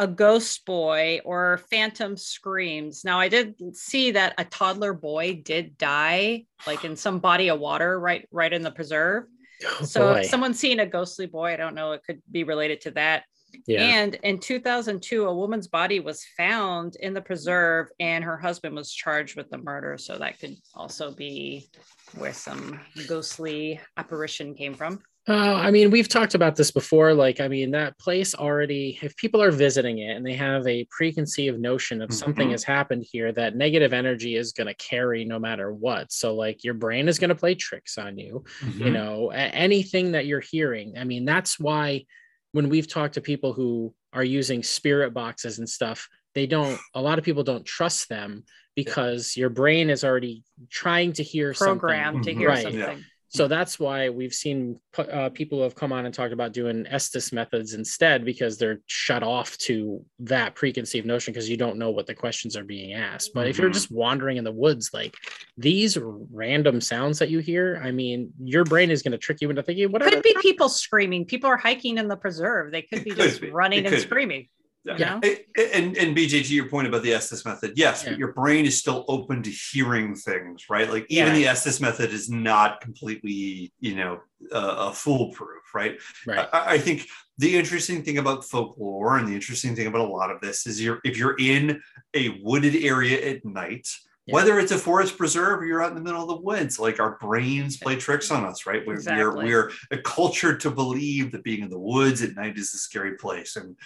[0.00, 3.04] a ghost boy, or phantom screams.
[3.04, 7.58] Now I did see that a toddler boy did die, like in some body of
[7.60, 9.24] water, right, right in the preserve.
[9.64, 10.20] Oh, so boy.
[10.20, 13.24] if someone's seeing a ghostly boy, I don't know, it could be related to that.
[13.66, 13.82] Yeah.
[13.82, 18.92] And in 2002, a woman's body was found in the preserve, and her husband was
[18.92, 19.98] charged with the murder.
[19.98, 21.68] So that could also be
[22.16, 25.02] where some ghostly apparition came from.
[25.28, 27.12] Uh, I mean, we've talked about this before.
[27.12, 30.86] Like, I mean, that place already, if people are visiting it and they have a
[30.90, 32.52] preconceived notion of something Mhm.
[32.52, 36.12] has happened here, that negative energy is going to carry no matter what.
[36.12, 38.42] So, like, your brain is going to play tricks on you.
[38.60, 38.86] Mhm.
[38.86, 40.96] You know, anything that you're hearing.
[40.96, 42.06] I mean, that's why
[42.52, 47.00] when we've talked to people who are using spirit boxes and stuff, they don't, a
[47.02, 51.80] lot of people don't trust them because your brain is already trying to hear something
[51.80, 52.38] Programmed to Mhm.
[52.38, 52.62] hear Right.
[52.62, 53.04] something.
[53.30, 53.38] Yeah.
[53.38, 56.86] So that's why we've seen uh, people who have come on and talked about doing
[56.86, 61.90] Estes methods instead because they're shut off to that preconceived notion because you don't know
[61.90, 63.32] what the questions are being asked.
[63.34, 63.74] But if you're Mhm.
[63.74, 65.14] just wandering in the woods, like
[65.58, 65.98] these
[66.32, 69.62] random sounds that you hear, I mean, your brain is going to trick you into
[69.62, 70.10] thinking whatever.
[70.10, 71.26] Could be people screaming.
[71.26, 72.72] People are hiking in the preserve.
[72.72, 73.50] They could It be could just be.
[73.50, 74.06] running It and could be.
[74.08, 74.48] screaming.
[74.84, 75.20] Yeah.
[75.22, 78.10] A- a- And and BJ, to your point about the Estes method, yes, Yeah.
[78.10, 80.88] but your brain is still open to hearing things, right?
[80.90, 81.34] Like even Yeah.
[81.34, 84.20] the Estes method is not completely, you know,
[84.52, 85.98] uh, foolproof, right?
[86.26, 86.48] Right.
[86.52, 90.30] I, I think the interesting thing about folklore and the interesting thing about a lot
[90.30, 91.82] of this is you're if you're in
[92.14, 93.86] a wooded area at night,
[94.26, 94.34] Yeah.
[94.36, 96.98] whether it's a forest preserve or you're out in the middle of the woods, like
[97.00, 98.86] our brains play tricks on us, right?
[98.86, 99.44] We're Exactly.
[99.44, 103.16] we're, we're cultured to believe that being in the woods at night is a scary
[103.16, 103.76] place, and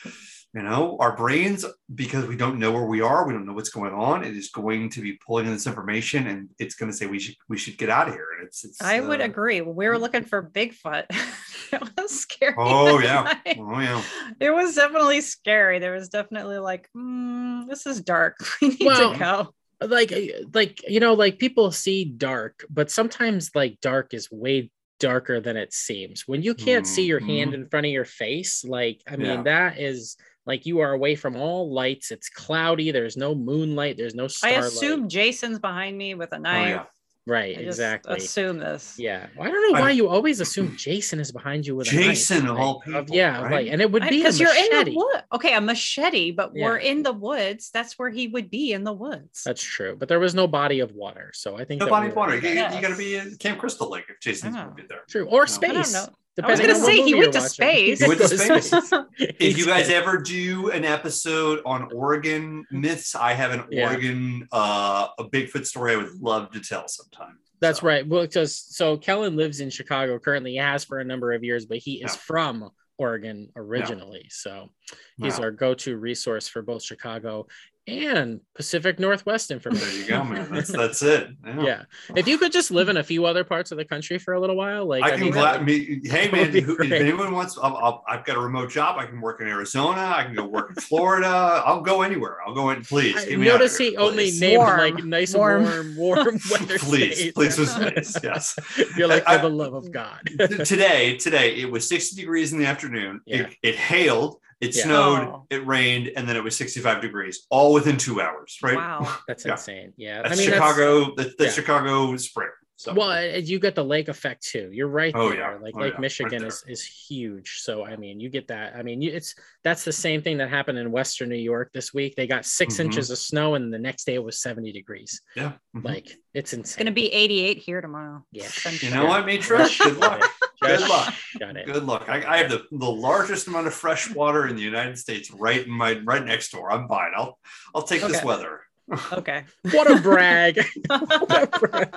[0.54, 3.70] you know our brains because we don't know where we are, we don't know what's
[3.70, 4.22] going on.
[4.24, 7.18] It is going to be pulling in this information, and it's going to say we
[7.18, 8.26] should we should get out of here.
[8.38, 9.60] And it's, it's I would uh, agree.
[9.62, 11.04] We were looking for Bigfoot,
[11.72, 12.54] it was scary.
[12.58, 13.58] Oh yeah, night.
[13.58, 14.02] oh yeah.
[14.40, 15.78] It was definitely scary.
[15.78, 18.36] There was definitely like, mm, this is dark.
[18.60, 19.54] We need Well, to go.
[19.88, 20.18] like uh,
[20.54, 25.56] like you know like people see dark but sometimes like dark is way darker than
[25.56, 29.16] it seems when you can't see your hand in front of your face like i
[29.16, 29.42] mean Yeah.
[29.42, 34.14] that is like you are away from all lights it's cloudy there's no moonlight there's
[34.14, 34.62] no starlight.
[34.62, 36.68] I assume Jason's behind me with a oh, knife.
[36.68, 36.85] yeah.
[37.26, 38.96] right I just exactly assume this.
[38.98, 41.92] yeah Well, i don't know I- why you always assume jason is behind you with
[41.92, 42.05] a knife.
[42.07, 43.52] Jason of all people, yeah right?
[43.52, 44.96] like and it would be Because you're in the machete.
[44.96, 45.22] wood.
[45.33, 47.70] Okay, a machete, but we're in the woods.
[47.72, 49.42] That's where he would be in the woods.
[49.44, 52.11] that's true but there was no body of water so i think No body we
[52.11, 52.35] of were- water.
[52.37, 52.74] You, Yes.
[52.74, 54.64] you got to be in Camp Crystal Lake if Jason's Oh.
[54.64, 55.02] going to be there.
[55.09, 55.94] true or I space
[56.38, 56.48] know.
[56.48, 58.00] I was gonna say he went to space.
[58.00, 58.72] He went to space.
[59.18, 63.88] If you guys ever do an episode on Oregon myths, I have an Yeah.
[63.88, 67.38] Oregon uh, a Bigfoot story I would love to tell sometime.
[67.60, 68.06] That's So, right.
[68.06, 71.66] Well, because so Kellen lives in Chicago currently, he has for a number of years,
[71.66, 72.20] but he is Yeah.
[72.24, 74.26] from Oregon originally.
[74.30, 74.70] So
[75.16, 75.44] he's wow.
[75.46, 77.46] our go-to resource for both Chicago
[77.88, 79.88] and Pacific Northwest information.
[79.88, 80.48] There you go, man.
[80.52, 81.30] That's that's it.
[81.44, 81.62] Yeah.
[81.62, 81.82] yeah.
[82.14, 84.40] If you could just live in a few other parts of the country for a
[84.40, 86.00] little while, like I can mean, glad that me.
[86.04, 88.98] Hey man, who, if anyone wants, I'll, I'll, I've got a remote job.
[88.98, 90.12] I can work in Arizona.
[90.16, 91.26] I can go work in Florida.
[91.26, 92.36] I'll go anywhere.
[92.46, 92.84] I'll go in.
[92.84, 94.40] Please, I get me out notice here, he only please.
[94.40, 94.78] named Warm.
[94.78, 95.64] like nice Warm.
[95.64, 97.32] warm, warm, weather please, states.
[97.34, 98.16] please, was nice.
[98.22, 98.56] Yes.
[98.96, 100.20] You're like, I- for the love of God.
[100.64, 103.20] Today, today it was 60 degrees in the afternoon.
[103.26, 103.42] Yeah.
[103.42, 104.85] It, it hailed, it Yeah.
[104.85, 105.46] snowed, Oh.
[105.51, 108.59] it rained, and then it was 65 degrees, all within two hours.
[108.62, 108.77] Right?
[108.77, 109.18] Wow.
[109.29, 109.53] That's Yeah.
[109.53, 109.92] insane.
[109.96, 110.22] Yeah.
[110.22, 111.14] That's I mean, Chicago.
[111.16, 111.62] That's, that's yeah.
[111.62, 112.48] Chicago spring.
[112.77, 114.68] So Well, you get the lake effect too.
[114.72, 115.38] You're right Oh, there.
[115.38, 115.59] yeah.
[115.62, 116.01] Like Oh, Lake yeah.
[116.01, 116.48] Michigan there.
[116.48, 117.59] is is huge.
[117.61, 118.75] So I mean, you get that.
[118.75, 121.94] I mean, you, it's that's the same thing that happened in Western New York this
[121.94, 122.16] week.
[122.16, 122.81] They got 6 Mhm.
[122.87, 125.20] inches of snow, and the next day it was 70 degrees.
[125.37, 125.53] yeah.
[125.77, 125.85] Mhm.
[125.85, 128.25] Like it's It's gonna be 88 here tomorrow.
[128.33, 128.48] Yeah.
[128.81, 129.68] You know what, Mitra?
[129.79, 130.22] Good luck.
[130.62, 131.14] Good luck.
[131.38, 131.66] Got it.
[131.66, 132.05] Good luck.
[132.09, 135.64] I, I have the, the largest amount of fresh water in the United States right
[135.66, 136.70] in my right next door.
[136.72, 137.12] I'm fine.
[137.16, 137.38] I'll
[137.75, 138.61] I'll take this weather.
[139.12, 139.44] Okay.
[139.70, 140.61] What a brag!
[140.88, 141.94] what a brag!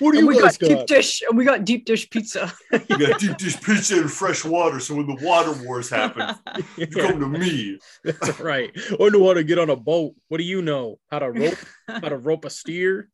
[0.00, 0.86] what do And you we guys got deep got?
[0.88, 2.52] dish and we got deep dish pizza.
[2.72, 4.80] You got deep dish pizza and fresh water.
[4.80, 6.34] So when the water wars happen,
[6.76, 7.78] you come to me.
[8.04, 8.70] that's right.
[8.90, 10.14] I know how to get on a boat.
[10.28, 10.98] What do you know?
[11.10, 11.58] How to rope?
[11.88, 13.08] how to rope a steer?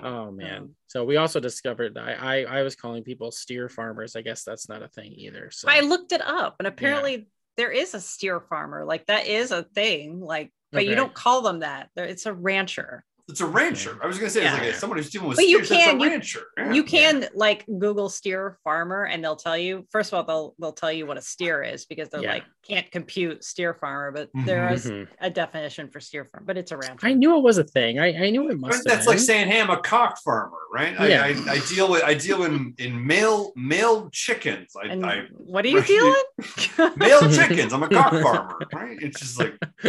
[0.00, 0.56] Oh man.
[0.58, 4.16] Um, So we also discovered I, I I was calling people steer farmers.
[4.16, 5.50] I guess that's not a thing either.
[5.50, 8.84] So I looked it up and apparently there is a steer farmer.
[8.84, 10.20] Like that is a thing.
[10.20, 11.90] Like, but you don't call them that.
[11.96, 13.04] It's a rancher.
[13.28, 13.98] It's a rancher.
[14.02, 15.84] I was gonna say it's like a, someone who's dealing with But you steers, that's
[15.84, 16.40] can- a you- rancher.
[16.58, 16.72] Yeah.
[16.72, 20.72] You can like Google steer farmer and they'll tell you, first of all, they'll they'll
[20.72, 22.32] tell you what a steer is because they're Yeah.
[22.34, 24.72] like can't compute steer farmer, but there Mhm.
[24.74, 25.08] is Mhm.
[25.20, 27.06] a definition for steer farm, but it's a rancher.
[27.06, 27.98] I knew it was a thing.
[28.00, 29.14] I, I knew it must have that's been.
[29.14, 30.98] like saying, "Hey, I'm a cock farmer," right?
[31.00, 31.22] I, Yeah.
[31.24, 34.74] I, I deal with I deal in in male male chickens.
[34.80, 35.86] I, and I what are you Right.
[35.86, 36.96] dealing?
[36.96, 37.72] male chickens.
[37.72, 38.98] I'm a cock farmer, right?
[39.00, 39.54] It's just like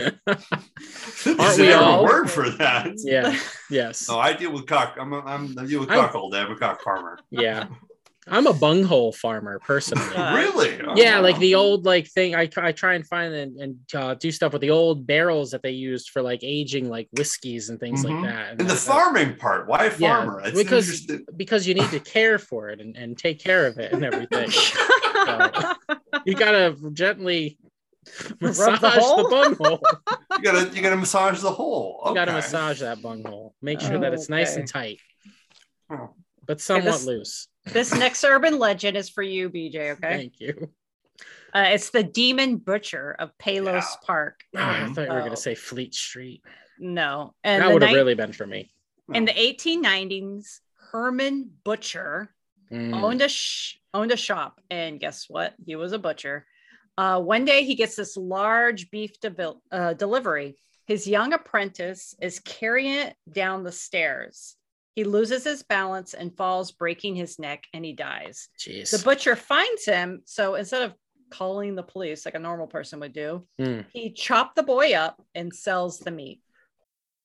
[1.25, 1.99] Aren't there's we never all?
[2.01, 2.91] a word for that.
[2.97, 3.22] yeah.
[3.69, 4.07] Yes.
[4.07, 4.97] No, I deal with cock.
[4.99, 6.39] I'm a, I'm I deal with I'm- cock all day.
[6.39, 7.17] I'm a cock farmer.
[7.31, 7.65] Yeah.
[8.25, 10.05] I'm a bunghole farmer personally.
[10.13, 10.33] Yeah.
[10.37, 10.79] really?
[10.81, 12.35] Oh, yeah, like the old like thing.
[12.35, 15.61] I, I try and find and, and uh, do stuff with the old barrels that
[15.61, 18.21] they used for like aging like whiskeys and things Mhm.
[18.21, 18.49] like that.
[18.51, 19.67] And the that- farming part.
[19.67, 20.41] Why a Yeah, farmer?
[20.41, 21.25] That's because- interesting.
[21.35, 24.49] because you need to care for it and, and take care of it and everything.
[26.25, 27.57] you gotta gently
[28.41, 29.29] massage the, hole?
[29.29, 29.81] bunghole.
[30.31, 32.01] You gotta you gotta massage the hole.
[32.07, 32.37] You gotta Okay.
[32.37, 33.55] massage that bunghole.
[33.61, 34.99] Make sure that it's nice and tight,
[35.89, 36.13] Oh.
[36.45, 37.47] but somewhat this- loose.
[37.65, 39.91] this next urban legend is for you, BJ.
[39.91, 39.99] Okay.
[40.17, 40.69] Thank you.
[41.53, 43.95] Uh, it's the Demon Butcher of Palos Yeah.
[44.05, 44.41] Park.
[44.55, 45.23] Ah, I thought you were Oh.
[45.23, 46.41] gonna say Fleet Street.
[46.79, 47.35] No.
[47.43, 48.71] And that would have night- really been for me.
[49.13, 50.61] in the 1890s,
[50.91, 52.33] Herman Butcher
[52.71, 53.03] Mm.
[53.03, 55.53] owned a sh- owned a shop, and guess what?
[55.63, 56.47] He was a butcher.
[56.97, 59.11] Uh, one day, he gets this large beef
[59.71, 60.55] uh, delivery.
[60.85, 64.55] His young apprentice is carrying it down the stairs.
[64.95, 68.49] He loses his balance and falls, breaking his neck, and he dies.
[68.59, 68.91] Jeez.
[68.91, 70.21] The butcher finds him.
[70.25, 70.93] So instead of
[71.31, 73.85] calling the police like a normal person would do, Mm.
[73.91, 76.41] he chopped the boy up and sells the meat.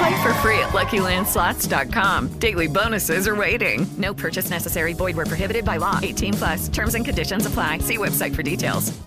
[0.00, 2.28] Play for free at LuckyLandSlots.com.
[2.38, 3.86] Daily bonuses are waiting.
[3.98, 4.94] No purchase necessary.
[4.94, 6.00] Void were prohibited by law.
[6.02, 6.68] 18 plus.
[6.70, 7.78] Terms and conditions apply.
[7.80, 8.98] See website for details.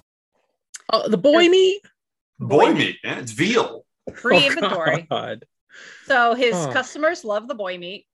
[0.91, 1.81] Oh, the boy meat.
[2.39, 3.85] Boy meat, yeah, it's veal.
[4.13, 5.07] Free Oh, inventory.
[5.09, 5.45] God.
[6.05, 6.71] So his Huh.
[6.73, 8.05] customers love the boy meat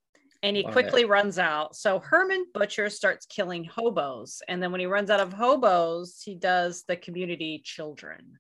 [0.42, 1.76] and he Love quickly runs out.
[1.76, 4.42] So Herman Butcher starts killing hobos.
[4.48, 8.40] And then when he runs out of hobos, he does the community children.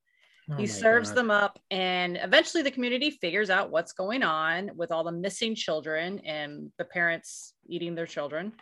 [0.51, 1.17] Oh he serves God.
[1.17, 5.53] them up and eventually the community figures out what's going on with all the missing
[5.55, 8.53] children and the parents eating their children.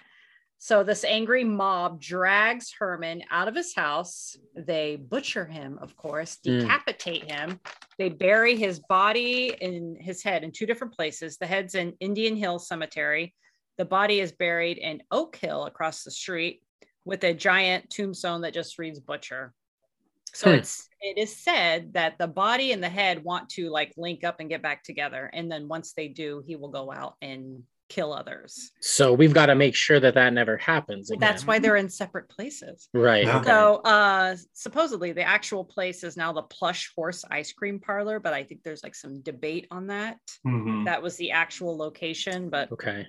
[0.59, 4.35] So this angry mob drags Herman out of his house.
[4.55, 6.61] They butcher him, of course, Mm.
[6.61, 7.59] decapitate him.
[7.99, 11.37] They bury his body and his head in two different places.
[11.37, 13.35] The head's in Indian Hill Cemetery.
[13.77, 16.63] The body is buried in Oak Hill across the street
[17.05, 19.53] with a giant tombstone that just reads butcher.
[20.37, 20.57] So Hmm.
[20.59, 24.39] it's it is said that the body and the head want to like link up
[24.39, 25.31] and get back together.
[25.33, 28.71] And then once they do, he will go out and kill others.
[28.79, 31.09] So we've got to make sure that that never happens.
[31.09, 31.21] Again.
[31.21, 32.87] That's why they're in separate places.
[32.93, 33.27] right.
[33.27, 33.49] Okay.
[33.49, 38.33] So uh supposedly the actual place is now the plush horse ice cream parlor, but
[38.33, 40.19] I think there's like some debate on that.
[40.45, 40.85] Mhm.
[40.85, 43.07] That was the actual location, but okay.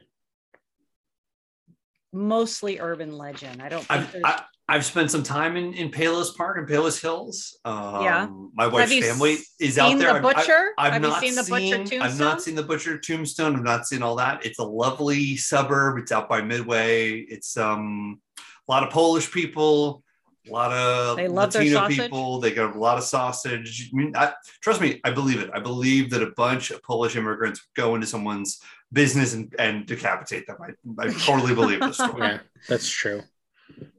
[2.11, 3.61] mostly urban legend.
[3.61, 7.01] I don't think I've, I, I've spent some time in, in Palos Park and Palos
[7.01, 7.59] Hills.
[7.65, 8.29] Um, Yeah.
[8.55, 10.13] My wife's you family is out there.
[10.13, 10.69] the I've- I- butcher?
[10.77, 12.19] I've, Have you not seen the butcher seen- I've tombstone?
[12.19, 13.57] not seen the butcher tombstone.
[13.57, 14.45] I've not seen all that.
[14.45, 15.99] It's a lovely suburb.
[15.99, 17.19] It's out by Midway.
[17.21, 20.03] It's um a lot of Polish people,
[20.47, 21.99] a lot of They love their Latino sausage?
[21.99, 22.41] people.
[22.41, 23.91] They got a lot of sausage.
[23.91, 25.49] I mean, I, trust me, I believe it.
[25.55, 28.61] I believe that a bunch of Polish immigrants go into someone's
[28.93, 30.59] business and, and decapitate them.
[30.63, 32.13] I, I totally believe this story.
[32.21, 33.23] Yeah, that's true.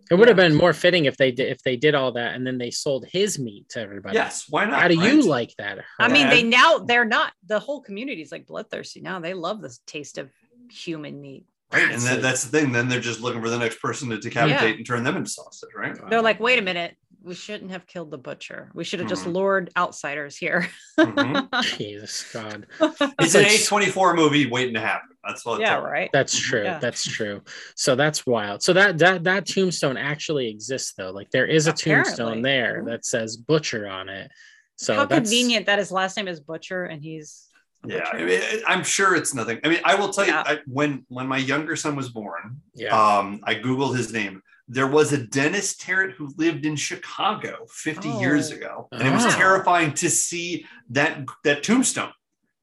[0.10, 2.46] It would have been more fitting if they did if they did all that and
[2.46, 4.16] then they sold his meat to everybody.
[4.16, 4.82] Yes, why not?
[4.82, 5.80] How do you like that?
[6.00, 9.20] I mean, they now they're not the whole community is like bloodthirsty now.
[9.20, 10.30] They love the taste of
[10.72, 11.46] human meat.
[11.72, 12.72] Right, and then, that's the thing.
[12.72, 14.76] Then they're just looking for the next person to decapitate Yeah.
[14.78, 15.96] and turn them into sausage, right?
[16.10, 18.72] They're like, wait a minute, we shouldn't have killed the butcher.
[18.74, 19.34] We should have just Mhm.
[19.34, 20.70] lured outsiders here.
[20.98, 21.64] Mhm.
[21.78, 22.66] Jesus God.
[23.20, 25.10] It's an A24 movie waiting to happen.
[25.26, 25.60] That's what.
[25.60, 26.10] yeah, right.
[26.14, 26.64] That's true.
[26.64, 26.80] Yeah.
[26.80, 27.42] That's true.
[27.76, 28.64] So that's wild.
[28.64, 31.12] So that that that tombstone actually exists though.
[31.12, 32.06] Like there is a Apparently.
[32.16, 32.86] tombstone there Mhm.
[32.88, 34.32] that says butcher on it.
[34.78, 37.48] So How that's convenient that his last name is Butcher and he's
[37.86, 38.10] Yeah.
[38.12, 39.60] I mean, I'm sure it's nothing.
[39.64, 40.50] I mean, I will tell Yeah.
[40.52, 42.96] you, I, when when my younger son was born, yeah.
[42.98, 44.42] um, I googled his name.
[44.72, 48.56] There was a Dennis Tarrant who lived in Chicago 50 years Oh.
[48.56, 52.14] ago, and it was terrifying to see that that tombstone.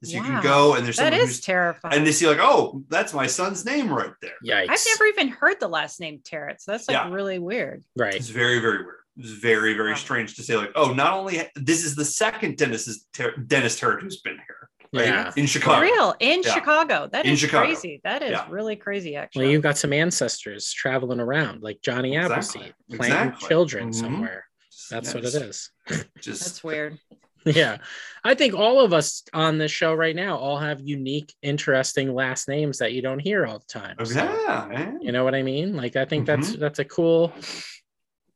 [0.03, 0.27] 'Cause You Wow.
[0.27, 1.95] can go and there's that someone who's terrifying.
[1.95, 4.35] and they see like, oh, that's my son's name right there.
[4.45, 4.69] Yikes.
[4.71, 7.11] I've never even heard the last name Tarrant, so that's like Yeah.
[7.11, 7.83] really weird.
[7.97, 8.15] right.
[8.15, 9.01] It's very, very weird.
[9.19, 9.97] It's very, very Wow.
[9.97, 14.03] strange to say, like, oh, not only this is the second Dennis Ter- Dennis Tarrant
[14.03, 15.07] who's been here, right?
[15.07, 15.33] Yeah.
[15.37, 15.81] In For Chicago.
[15.83, 16.55] real, in Yeah.
[16.55, 17.09] Chicago.
[17.13, 17.67] That is In Chicago.
[17.67, 18.01] crazy.
[18.05, 18.47] That is Yeah.
[18.51, 19.45] really crazy, actually.
[19.47, 22.63] Well, you've got some ancestors traveling around like Johnny Exactly.
[22.63, 23.49] Appleseed, planting Exactly.
[23.49, 23.95] children Mhm.
[23.95, 24.45] somewhere.
[24.91, 25.71] That's what it is.
[26.21, 26.99] Just That's weird.
[27.45, 27.77] Yeah.
[28.25, 32.49] I think all of us on this show right now all have unique, interesting last
[32.49, 33.95] names that you don't hear all the time.
[34.05, 34.99] So, yeah, man.
[35.01, 35.77] you know what I mean?
[35.77, 37.33] Like I think that's that's a cool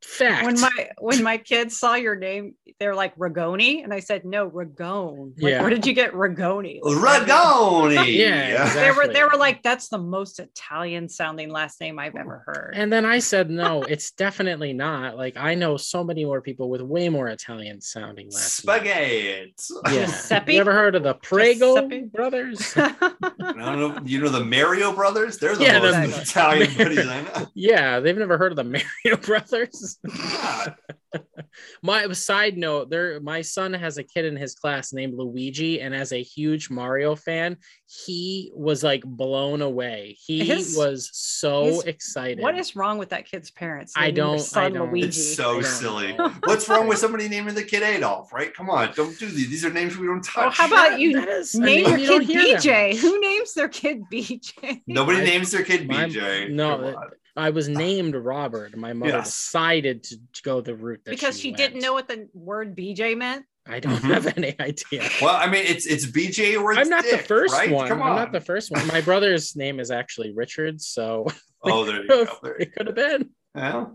[0.04, 0.46] fact.
[0.46, 4.48] when my when my kids saw your name, they're like Ragoni, and I said no,
[4.50, 5.32] Ragone.
[5.40, 5.60] Like, Yeah.
[5.60, 6.80] where did you get Ragoni?
[6.82, 8.06] Like, Ragoni.
[8.20, 12.42] Yeah, They were they were like, that's the most Italian sounding last name I've ever
[12.46, 12.72] heard.
[12.76, 15.16] and then I said, no, it's definitely not.
[15.16, 18.78] Like I know so many more people with way more Italian sounding last names.
[18.80, 19.52] Spaghetti.
[19.90, 20.06] Yeah.
[20.06, 20.54] Giuseppe?
[20.54, 22.00] You ever heard of the Prego Giuseppe?
[22.12, 22.72] brothers?
[22.76, 22.94] I
[23.38, 23.98] don't know.
[24.04, 25.38] You know the Mario brothers?
[25.38, 27.46] They're the Yeah, most the- Italian buddies I know.
[27.54, 29.89] yeah, they've never heard of the Mario brothers.
[29.96, 30.74] God.
[31.82, 35.92] My side note, there my son has a kid in his class named Luigi, and
[35.92, 40.16] as a huge Mario fan, he was like blown away.
[40.24, 42.40] He His- was so his- excited.
[42.40, 43.94] what is wrong with that kid's parents?
[43.96, 44.90] I naming their don't- Son I don't.
[44.92, 45.08] Luigi.
[45.08, 46.12] It's so silly.
[46.44, 48.54] What's wrong with somebody naming the kid Adolf, right?
[48.54, 49.48] Come on, don't do these.
[49.50, 50.46] These are names we don't touch.
[50.46, 52.88] Oh, how about you That is- I name mean, you your don't kid hear BJ?
[52.92, 52.98] much.
[53.00, 54.82] Who names their kid BJ?
[54.86, 56.50] Nobody I- names their kid my- BJ.
[56.52, 57.10] no, Come on.
[57.36, 58.76] I was named Robert.
[58.76, 59.26] My mother Yes.
[59.26, 61.58] decided to, to go the route that because she, went.
[61.58, 63.44] didn't know what the word BJ meant.
[63.66, 64.14] I don't Mhm.
[64.14, 65.08] have any idea.
[65.22, 67.70] Well, I mean, it's it's BJ or it's I'm not the first right?
[67.70, 67.88] one.
[67.88, 68.16] Come I'm on.
[68.16, 68.86] not the first one.
[68.88, 71.26] My brother's name is actually Richard, so
[71.62, 72.26] Oh, there you go.
[72.42, 73.22] There you it could have been.
[73.22, 73.28] go.
[73.54, 73.86] Yeah.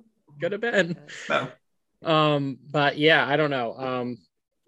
[0.41, 0.97] Could have been.
[1.29, 1.47] No.
[2.03, 3.73] Um, but yeah, I don't know.
[3.77, 4.17] Um,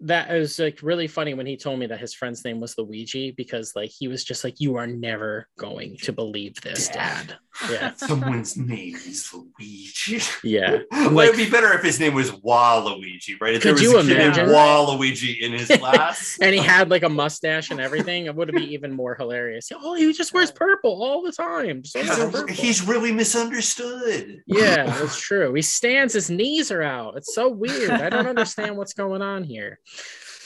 [0.00, 3.32] that is like really funny when he told me that his friend's name was Luigi
[3.32, 7.36] because like he was just like, "You are never going to believe this, Dad."
[7.68, 10.20] Yeah, Someone's name is Luigi.
[10.44, 10.78] yeah.
[10.92, 13.54] well, Like- it'd be better if his name was Waluigi, right?
[13.54, 14.48] If Could there was you a kid named imagine?
[14.50, 16.38] Waluigi in his class.
[16.40, 18.26] and he had like a mustache and everything.
[18.26, 19.72] It would be even more hilarious.
[19.74, 21.82] Oh, he just wears purple all the time.
[21.82, 22.56] Just always.
[22.56, 24.40] He's really misunderstood.
[24.46, 25.52] Yeah, that's true.
[25.54, 27.16] He stands, his knees are out.
[27.16, 27.90] It's so weird.
[27.90, 29.80] I don't understand what's going on here.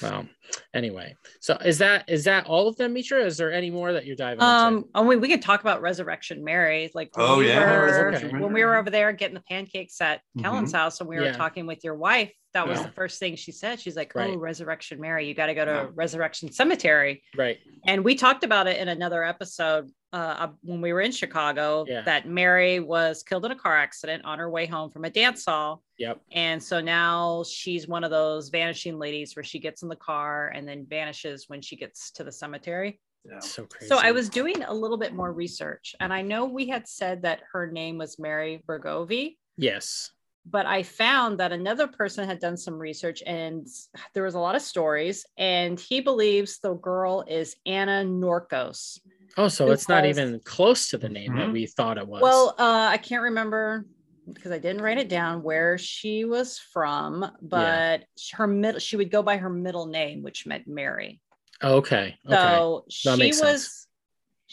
[0.03, 0.26] Well,
[0.74, 3.24] anyway, so is that is that all of them, Mitra?
[3.24, 4.88] Is there any more that you're diving Um, into?
[4.97, 6.90] oh, we, we could talk about Resurrection Mary.
[6.93, 10.01] Like when Oh, we yeah, were, Resurrection when we were over there getting the pancakes
[10.01, 10.20] at.
[10.40, 11.32] Kellen's house, and we were Yeah.
[11.36, 12.32] talking with your wife.
[12.55, 12.87] That was Yeah.
[12.87, 13.81] the first thing she said.
[13.81, 14.31] She's like, Right.
[14.31, 15.89] "Oh, Resurrection Mary, you got to go to Yeah.
[15.95, 17.59] Resurrection Cemetery." Right.
[17.87, 21.87] And we talked about it in another episode uh, when we were in Chicago.
[21.89, 22.03] Yeah.
[22.03, 25.47] That Mary was killed in a car accident on her way home from a dance
[25.47, 25.83] hall.
[25.99, 26.21] Yep.
[26.33, 30.49] And so now she's one of those vanishing ladies where she gets in the car
[30.55, 33.01] and then vanishes when she gets to the cemetery.
[33.25, 33.39] Yeah.
[33.39, 33.87] So crazy.
[33.87, 37.23] So I was doing a little bit more research, and I know we had said
[37.23, 40.11] that her name was Mary Bregovy, Yes.
[40.45, 43.66] But I found that another person had done some research, and
[44.12, 48.99] there was a lot of stories, and he believes the girl is Anna Norkus.
[49.36, 51.53] Oh, so it's not was- even close to the name that Mhm.
[51.53, 52.20] we thought it was.
[52.22, 53.86] Well, uh, I can't remember
[54.32, 59.11] because I didn't write it down where she was from, but her middle she would
[59.11, 61.20] go by her middle name, which meant Mary.
[61.62, 62.18] okay.
[62.26, 62.36] Okay.
[62.36, 63.88] So That she makes was sense.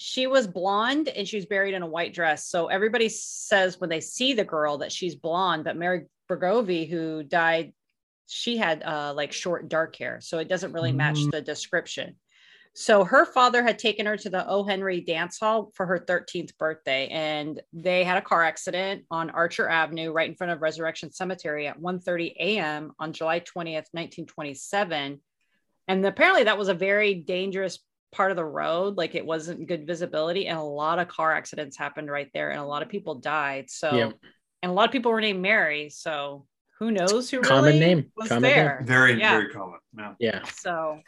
[0.02, 2.47] She was blonde and she was buried in a white dress.
[2.47, 7.22] So everybody says when they see the girl that she's blonde, but Mary Bregovy, who
[7.22, 7.74] died,
[8.26, 10.22] she had uh, like short dark hair.
[10.22, 11.32] So it doesn't really match Mm.
[11.32, 12.16] the description.
[12.74, 14.64] So her father had taken her to the O.
[14.64, 19.68] Henry Dance Hall for her 13th birthday, and they had a car accident on Archer
[19.68, 22.93] Avenue, right in front of Resurrection Cemetery at 1:30 a.m.
[23.00, 25.20] on July 20th, 1927.
[25.89, 27.80] And apparently, that was a very dangerous
[28.12, 28.97] part of the road.
[28.97, 32.60] Like it wasn't good visibility, and a lot of car accidents happened right there, and
[32.60, 33.70] a lot of people died.
[33.70, 34.14] So, Yep.
[34.64, 35.89] and a lot of people were named Mary.
[35.89, 36.45] So,
[36.80, 38.12] who knows who Common really name.
[38.16, 38.72] was Common name.
[38.84, 39.32] Very, Yeah.
[39.38, 39.80] very common.
[39.97, 40.14] Yeah.
[40.20, 40.43] Yeah.
[40.45, 40.99] So,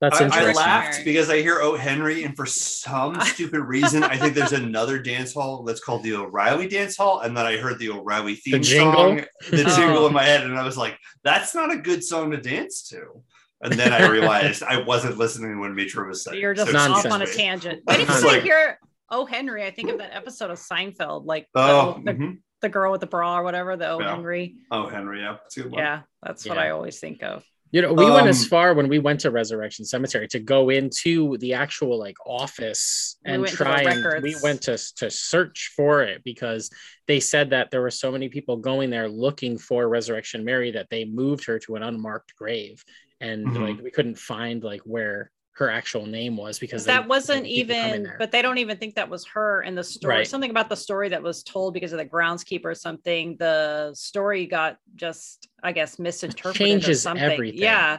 [0.00, 1.76] That's I, I laughed because I hear O.
[1.76, 6.14] Henry, and for some stupid reason, I think there's another dance hall that's called the
[6.14, 8.92] O'Reilly Dance Hall, and then I heard the O'Reilly theme jingle?
[8.94, 9.16] song,
[9.50, 9.76] the Oh.
[9.76, 12.82] jingle in my head, and I was like, "That's not a good song to dance
[12.88, 13.22] to."
[13.62, 16.40] And then I realized I wasn't listening when Mitra was saying.
[16.40, 17.82] you're just so off on a tangent.
[17.88, 18.78] I was Anytime I like- hear
[19.14, 22.38] Oh Henry, I think of that episode of Seinfeld, like Oh, the, the, mhm.
[22.62, 24.14] the girl with the bra or whatever, the O Yeah.
[24.14, 24.56] Henry.
[24.70, 25.78] oh, Henry, yeah, that's a good one.
[25.80, 27.44] Yeah, that's what I always think of.
[27.72, 30.68] You know, we went as Um, far when we went to Resurrection Cemetery to go
[30.68, 36.02] into the actual like office and went try and we went to to search for
[36.02, 36.68] it because
[37.06, 40.88] they said that there were so many people going there looking for Resurrection Mary that
[40.90, 42.84] they moved her to an unmarked grave
[43.22, 43.60] and Mhm.
[43.68, 47.50] like we couldn't find like where her actual name was because they- that wasn't they
[47.50, 49.62] even, but they don't even think that was her.
[49.62, 50.26] in the story, Right.
[50.26, 54.46] something about the story that was told because of the groundskeeper or something, the story
[54.46, 57.22] got just, I guess, misinterpreted or changes something.
[57.22, 57.60] everything.
[57.60, 57.98] Yeah.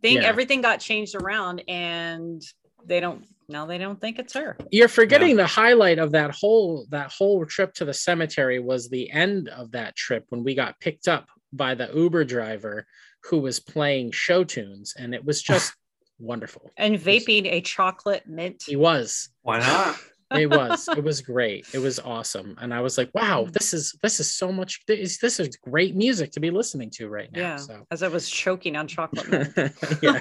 [0.00, 0.28] Think Yeah.
[0.28, 2.40] everything got changed around and
[2.86, 4.56] they don't, now they don't think it's her.
[4.70, 9.10] You're forgetting the highlight of that whole that whole trip to the cemetery was the
[9.10, 12.86] end of that trip when we got picked up by the Uber driver
[13.24, 15.74] who was playing show tunes, and it was just
[16.18, 16.70] wonderful.
[16.76, 18.64] And vaping a chocolate mint.
[18.66, 19.28] He was.
[19.42, 19.96] Why not?
[20.34, 20.88] It was.
[20.88, 21.66] It was great.
[21.74, 23.52] It was awesome, and I was like, "Wow, mm-hmm.
[23.52, 24.80] this is this is so much.
[24.86, 27.56] This, this is great music to be listening to right now." Yeah.
[27.56, 27.86] So.
[27.90, 29.74] As I was choking on chocolate mint.
[30.02, 30.20] yeah.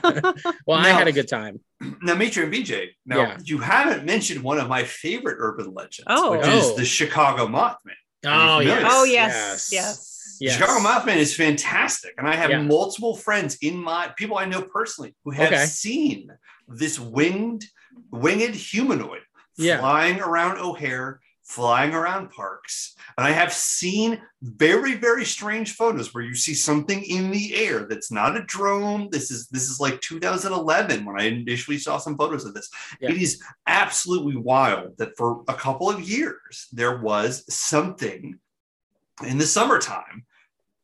[0.67, 1.61] Well, I had a good time.
[2.01, 3.37] Now, Mitra and BJ, now Yeah.
[3.45, 6.31] you haven't mentioned one of my favorite urban legends, Oh.
[6.31, 6.57] which Oh.
[6.57, 7.95] is the Chicago Mothman.
[8.25, 8.83] Oh yes.
[8.85, 9.33] oh yes.
[9.33, 9.69] Yes.
[9.71, 10.10] Yes.
[10.49, 12.13] Chicago Mothman is fantastic.
[12.17, 12.61] And I have Yeah.
[12.63, 15.65] multiple friends in my people I know personally who have Okay.
[15.65, 16.29] seen
[16.67, 17.65] this winged,
[18.11, 19.21] winged humanoid
[19.57, 19.79] Yeah.
[19.79, 22.95] flying around O'Hare, flying around parks.
[23.17, 27.85] And I have seen very, very strange photos where you see something in the air
[27.87, 29.09] that's not a drone.
[29.11, 32.69] This is this is like 2011 when I initially saw some photos of this.
[33.01, 33.09] Yeah.
[33.11, 38.39] It is absolutely wild that for a couple of years there was something
[39.23, 40.25] in the summertime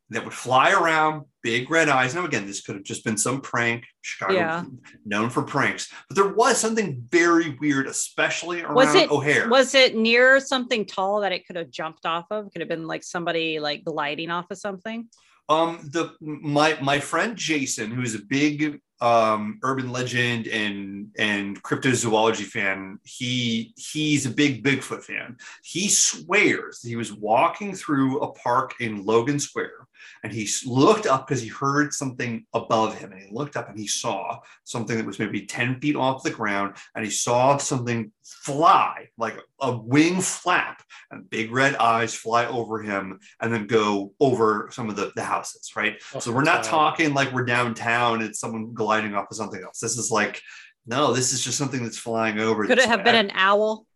[0.10, 2.16] that would fly around, big red eyes.
[2.16, 3.86] Now, again, this could have just been some prank.
[4.02, 4.64] Chicago, Yeah.
[5.06, 9.50] known for pranks, but there was something very weird, especially around Was it O'Hare.
[9.50, 12.52] was it near something tall that it could have jumped off of?
[12.52, 15.10] Could have been like somebody like gliding off of something.
[15.50, 21.62] Um, the my my friend Jason, who is a big um urban legend and and
[21.64, 25.38] cryptozoology fan, he he's a big Bigfoot fan.
[25.64, 29.87] He swears that he was walking through a park in Logan Square
[30.24, 33.78] and he looked up because he heard something above him and he looked up and
[33.80, 38.12] he saw something that was maybe 10 feet off the ground and he saw something
[38.24, 40.82] fly like a wing flap
[41.12, 45.24] and big red eyes fly over him and then go over some of the, the
[45.24, 46.70] houses right Oh, so we're not wow.
[46.70, 50.42] talking like we're downtown and someone gliding off of something else this is like
[50.86, 53.06] no this is just something that's flying over Could it have way.
[53.06, 53.87] been an owl?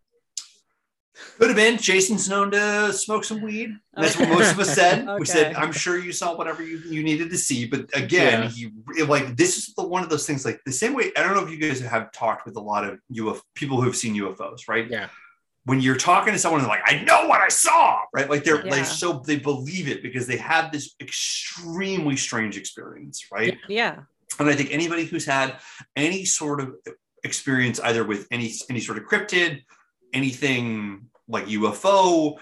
[1.38, 1.78] Could have been.
[1.78, 3.70] Jason's known to smoke some weed.
[3.94, 5.08] That's what most of us said.
[5.20, 8.50] We said, "I'm sure you saw whatever you, you needed to see." But again, Yeah.
[8.50, 10.46] he it- like this is the one of those things.
[10.46, 11.12] Like the same way.
[11.18, 13.86] I don't know if you guys have talked with a lot of UFO people who
[13.88, 14.90] have seen UFOs, right?
[14.90, 15.10] Yeah.
[15.66, 18.30] When you're talking to someone, they're like, "I know what I saw," right?
[18.30, 18.72] Like they're Yeah.
[18.72, 23.58] like so they believe it because they had this extremely strange experience, right?
[23.68, 24.00] Yeah.
[24.40, 25.58] And I think anybody who's had
[25.96, 26.76] any sort of
[27.24, 29.62] experience, either with any any sort of cryptid,
[30.14, 32.38] anything like UFO,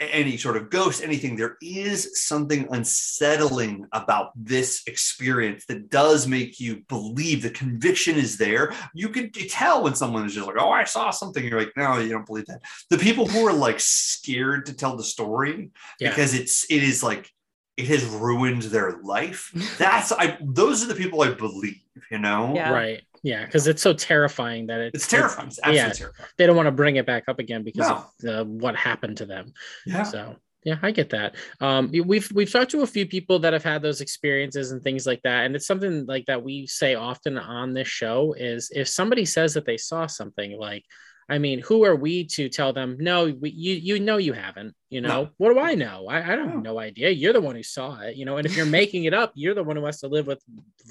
[0.00, 6.58] any sort of ghost, anything, there is something unsettling about this experience that does make
[6.58, 8.72] you believe the conviction is there.
[8.94, 11.98] You can tell when someone is just like, "Oh, I saw something." You're like, "No,
[11.98, 16.10] you don't believe that." The people who are like scared to tell the story Yeah.
[16.10, 17.30] because it's it is like
[17.76, 19.52] it has ruined their life.
[19.78, 21.80] That's I those are the people I believe,
[22.10, 22.54] you know?
[22.54, 22.72] Yeah.
[22.72, 23.02] Right.
[23.22, 23.44] Yeah.
[23.44, 25.48] Because it's so terrifying that it, It's terrifying.
[25.48, 25.92] It's absolutely yeah.
[25.92, 26.28] terrifying.
[26.36, 28.04] they don't want to bring it back up again because No.
[28.30, 29.52] of uh, what happened to them.
[29.86, 30.02] Yeah.
[30.04, 31.36] So yeah, I get that.
[31.60, 35.06] Um, we've we've talked to a few people that have had those experiences and things
[35.06, 38.88] like that, and it's something like that we say often on this show is if
[38.88, 40.84] somebody says that they saw something, like,
[41.30, 43.24] I mean, who are we to tell them no?
[43.26, 44.74] We, you you know you haven't.
[44.88, 45.30] You know No.
[45.36, 46.06] what do I know?
[46.08, 46.72] I, I don't have No.
[46.72, 47.10] no idea.
[47.10, 48.16] You're the one who saw it.
[48.16, 50.26] You know, and if you're making it up, you're the one who has to live
[50.26, 50.42] with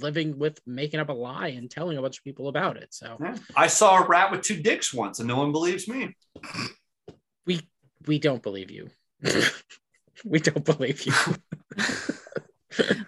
[0.02, 2.94] living with making up a lie and telling a bunch of people about it.
[2.94, 3.36] So Yeah.
[3.56, 6.16] I saw a rat with two dicks once and no one believes me.
[7.48, 7.62] we
[8.06, 8.90] we don't believe you.
[10.24, 11.14] we don't believe you.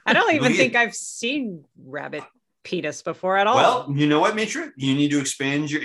[0.05, 2.23] I don't even Look think I've seen rabbit
[2.63, 3.55] penis before at all.
[3.55, 4.71] Well, you know what, Mitra?
[4.75, 5.81] You need to expand your.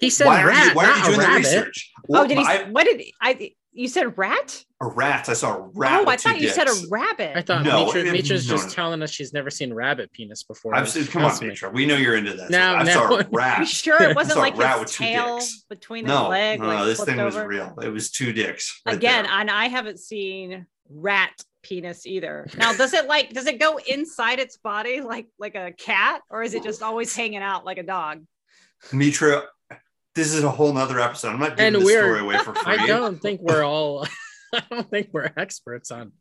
[0.00, 1.38] He said why rat, aren't you, why aren't not you doing the rabbit.
[1.46, 1.92] research?
[2.10, 2.44] oh, did he?
[2.44, 3.50] I, what did I?
[3.72, 4.64] You said rat?
[4.80, 5.28] a rat.
[5.28, 5.92] I saw a oh, rat.
[5.92, 7.36] oh, I with two thought you said a rabbit.
[7.36, 8.72] I thought No, Mitra, I mean, Mitra's no, just no.
[8.72, 10.74] telling us she's never seen rabbit penis before.
[10.74, 11.48] I've seen, come on, Trust me.
[11.48, 11.70] Mitra.
[11.70, 12.50] We know you're into that.
[12.50, 13.68] Now- I now- saw a Are you rat.
[13.68, 15.64] sure it wasn't saw a like rat his with two tail dicks.
[15.68, 16.60] between his No, leg?
[16.60, 17.74] no, like no, this flipped thing was real.
[17.82, 18.80] It was two dicks.
[18.86, 19.32] right Again, there.
[19.32, 21.30] and I haven't seen rat
[21.62, 22.46] penis either.
[22.56, 26.42] Now, does it like does it go inside its body like like a cat, or
[26.42, 28.24] is it just always hanging out like a dog?
[28.92, 29.44] Mitra,
[30.14, 31.28] this is a whole nother episode.
[31.30, 32.74] I'm not giving And this story away for free.
[32.74, 34.06] I don't think we're all.
[34.54, 36.12] I don't think we're experts on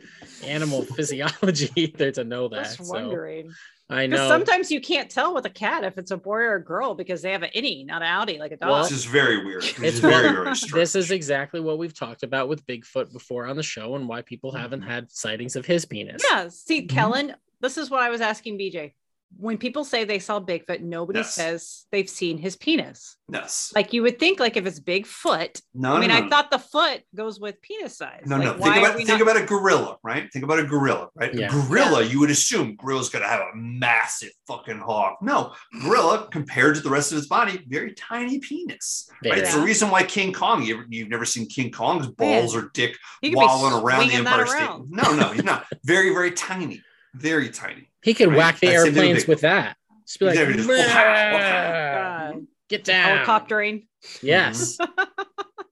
[0.43, 2.63] animal physiology either to know that.
[2.63, 3.53] Just So wondering.
[3.89, 4.27] I know.
[4.27, 7.21] sometimes you can't tell with a cat if it's a boy or a girl because
[7.21, 8.69] they have an innie, not an outie, like a dog.
[8.69, 9.61] Well, This is very weird.
[9.63, 10.73] This It's is very, very strange.
[10.73, 14.21] this is exactly what we've talked about with Bigfoot before on the show and why
[14.23, 16.21] people haven't had sightings of his penis.
[16.29, 16.49] yeah.
[16.49, 16.89] See, Mhm.
[16.89, 18.93] Kellen, this is what I was asking BJ.
[19.35, 21.35] When people say they saw Bigfoot, nobody Yes.
[21.35, 23.17] says they've seen his penis.
[23.31, 23.71] yes.
[23.75, 26.29] Like you would think, like if it's Bigfoot, No, I mean, no, I no.
[26.29, 28.23] thought the foot goes with penis size.
[28.25, 28.53] No, like, no.
[28.53, 30.31] Think about think not- about a gorilla, right?
[30.31, 31.33] Think about a gorilla, right?
[31.33, 31.47] Yeah.
[31.47, 35.15] A gorilla, you would assume gorilla's gonna have a massive fucking hog.
[35.21, 35.53] No,
[35.83, 39.09] gorilla compared to the rest of his body, very tiny penis.
[39.23, 39.33] Right?
[39.33, 39.41] Very.
[39.41, 40.63] It's the reason why King Kong.
[40.63, 42.11] You ever, you've never seen King Kong's Yeah.
[42.17, 44.85] balls or dick He could be wallowing around the swinging that Empire State.
[44.89, 45.67] No, no, he's not.
[45.83, 46.81] Very, very tiny.
[47.15, 47.89] Very tiny.
[48.03, 48.37] He could Right?
[48.37, 49.75] whack the That's airplanes with that.
[50.05, 52.33] Just be like, Exactly, just, "Bah, Uh,
[52.69, 53.25] get down.
[53.25, 53.87] helicoptering.
[54.21, 54.77] Yes.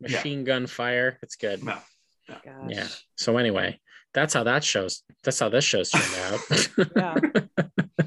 [0.01, 0.17] Yeah.
[0.17, 1.17] Machine gun fire.
[1.23, 1.63] It's good.
[1.63, 1.77] No.
[2.27, 2.43] Gosh.
[2.67, 2.87] Yeah.
[3.15, 3.79] So anyway,
[4.13, 5.01] that's how that shows.
[5.23, 7.21] That's how this show's turned out.
[7.57, 7.65] Yeah.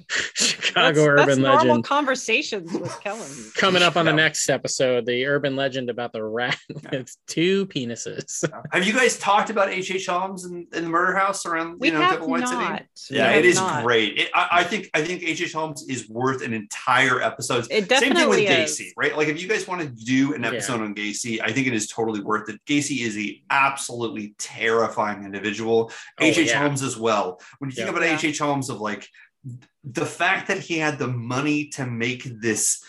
[0.35, 1.85] Chicago that's, urban that's normal legend.
[1.85, 3.31] conversations with Kellen.
[3.55, 6.57] Coming up on the next episode, the urban legend about the rat
[6.91, 8.45] with two penises.
[8.73, 9.91] Have you guys talked about H.
[9.91, 10.07] H.
[10.07, 12.51] Holmes and, and the murder house around We you know have Devil City?
[12.53, 12.83] not.
[13.11, 13.85] Yeah, We it not.
[13.85, 14.19] great.
[14.19, 15.43] It, I, I think I think H.
[15.43, 15.53] H.
[15.53, 17.67] Holmes is worth an entire episode.
[17.71, 18.49] It Same thing with is.
[18.79, 19.17] Gacy, right?
[19.17, 20.49] Like if you guys want to do an Yeah.
[20.49, 22.61] episode on Gacy, I think it is totally worth it.
[22.67, 25.91] Gacy is a absolutely terrifying individual.
[26.21, 26.39] Oh, H.
[26.39, 26.49] H.
[26.49, 26.61] yeah.
[26.61, 27.41] Holmes as well.
[27.59, 27.93] When you think Yeah.
[27.97, 28.15] about Yeah.
[28.15, 28.25] H.
[28.25, 28.39] H.
[28.39, 29.07] Holmes of like
[29.85, 32.83] the fact that he had the money to make this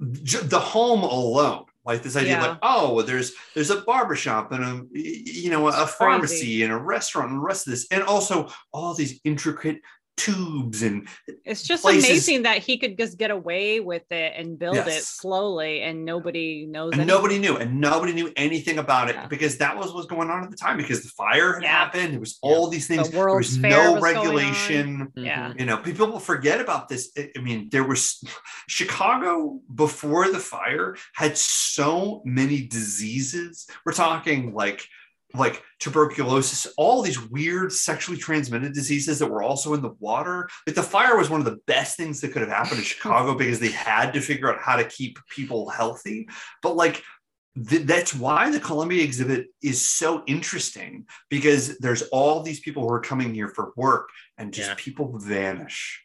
[0.00, 2.46] the home alone like this idea Yeah.
[2.48, 6.62] like oh well, there's there's a barbershop and a you know a It's pharmacy crazy.
[6.64, 9.80] and a restaurant and the rest of this and also all these intricate
[10.18, 11.06] tubes and
[11.44, 15.02] It's just places- amazing that he could just get away with it and build it
[15.04, 16.92] slowly, and nobody knows.
[16.92, 17.14] and anything.
[17.16, 19.26] nobody knew and nobody knew anything about it Yeah.
[19.28, 21.68] because that was what was going on at the time because the fire had Yeah.
[21.70, 25.48] happened there was all these things there was Fair no was regulation Yeah.
[25.48, 25.58] Mm-hmm.
[25.60, 28.02] you know people will forget about this i I mean there was
[28.68, 34.80] chicago before the fire had so many diseases we're talking like
[35.34, 40.74] like tuberculosis all these weird sexually transmitted diseases that were also in the water like
[40.74, 43.60] the fire was one of the best things that could have happened in chicago because
[43.60, 46.26] they had to figure out how to keep people healthy
[46.62, 47.02] but like
[47.68, 52.90] th- that's why the Columbia exhibit is so interesting because there's all these people who
[52.90, 54.08] are coming here for work
[54.38, 54.74] and just Yeah.
[54.78, 56.02] people vanish.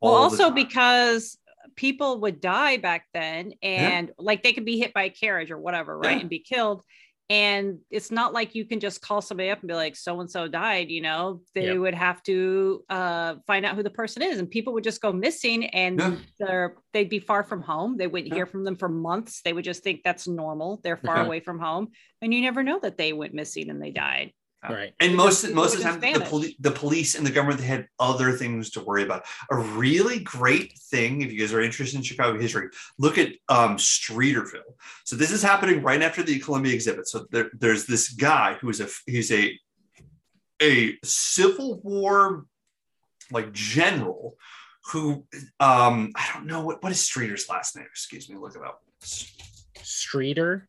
[0.00, 1.38] Well, also because
[1.76, 5.58] people would die back then, and like they could be hit by a carriage or
[5.58, 6.20] whatever, right, Yeah.
[6.20, 6.82] and be killed.
[7.30, 10.28] And it's not like you can just call somebody up and be like, so and
[10.28, 14.40] so died, you know, they would have to uh, find out who the person is.
[14.40, 16.16] And people would just go missing and Yeah.
[16.40, 17.96] they're, they'd be far from home.
[17.96, 18.34] They wouldn't Yeah.
[18.34, 19.42] hear from them for months.
[19.42, 20.80] They would just think that's normal.
[20.82, 21.92] They're far away from home.
[22.20, 24.32] And you never know that they went missing and they died.
[24.68, 24.92] Right.
[25.00, 27.60] and most people most of the time just the, poli- the police and the government
[27.60, 31.62] they had other things to worry about a really great thing if you guys are
[31.62, 36.38] interested in chicago history look at um, streeterville so this is happening right after the
[36.40, 39.58] columbia exhibit so there, there's this guy who is a he's a
[40.60, 42.44] a civil war
[43.32, 44.36] like general
[44.92, 45.24] who
[45.58, 48.82] um i don't know what what is streeter's last name excuse me look it up
[49.82, 50.68] Streeter.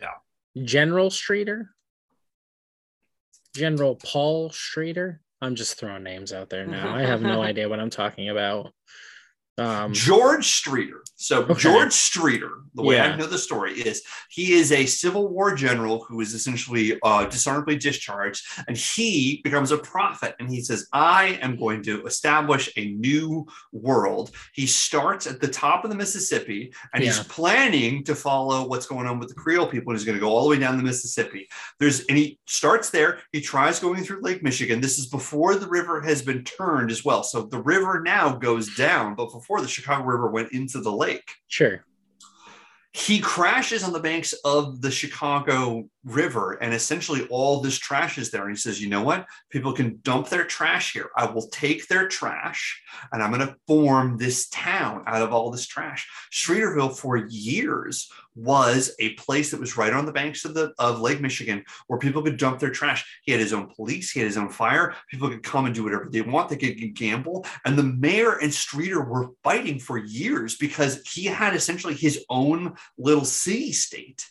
[0.00, 0.62] Yeah.
[0.64, 1.70] General Streeter.
[3.56, 5.20] General Paul Streeter.
[5.40, 6.94] I'm just throwing names out there now.
[6.94, 8.72] I have no idea what I'm talking about.
[9.58, 11.02] Um, George Streeter.
[11.18, 11.54] So Okay.
[11.54, 13.14] George Streeter, the way Yeah.
[13.14, 17.24] I know the story is he is a Civil War general who is essentially uh,
[17.24, 20.36] dishonorably discharged, and he becomes a prophet.
[20.38, 25.48] And he says, "I am going to establish a new world." He starts at the
[25.48, 29.66] top of the Mississippi, and he's planning to follow what's going on with the Creole
[29.66, 31.48] people, and he's going to go all the way down the Mississippi.
[31.80, 33.20] There's and he starts there.
[33.32, 34.82] He tries going through Lake Michigan.
[34.82, 37.22] This is before the river has been turned as well.
[37.22, 41.30] So the river now goes down, but before the Chicago River went into the lake.
[41.48, 41.84] sure.
[42.92, 48.30] He crashes on the banks of the Chicago River, and essentially all this trash is
[48.30, 48.42] there.
[48.42, 49.26] And he says, You know what?
[49.50, 51.10] People can dump their trash here.
[51.16, 52.80] I will take their trash
[53.12, 56.08] and I'm going to form this town out of all this trash.
[56.32, 61.00] Streeterville, for years, was a place that was right on the banks of the of
[61.00, 63.04] Lake Michigan where people could dump their trash.
[63.22, 64.94] He had his own police, he had his own fire.
[65.10, 66.50] People could come and do whatever they want.
[66.50, 67.46] They could gamble.
[67.64, 72.76] And the mayor and Streeter were fighting for years because he had essentially his own
[72.96, 74.24] little city state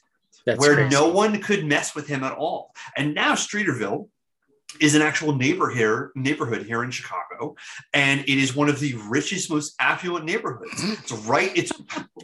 [0.46, 0.90] That's where crazy.
[0.90, 2.74] no one could mess with him at all.
[2.96, 4.10] And now Streeterville
[4.80, 7.56] is an actual neighbor here, neighborhood here in Chicago,
[7.94, 10.82] and it is one of the richest, most affluent neighborhoods.
[10.82, 10.94] Mm-hmm.
[10.94, 11.52] It's right.
[11.56, 11.72] It's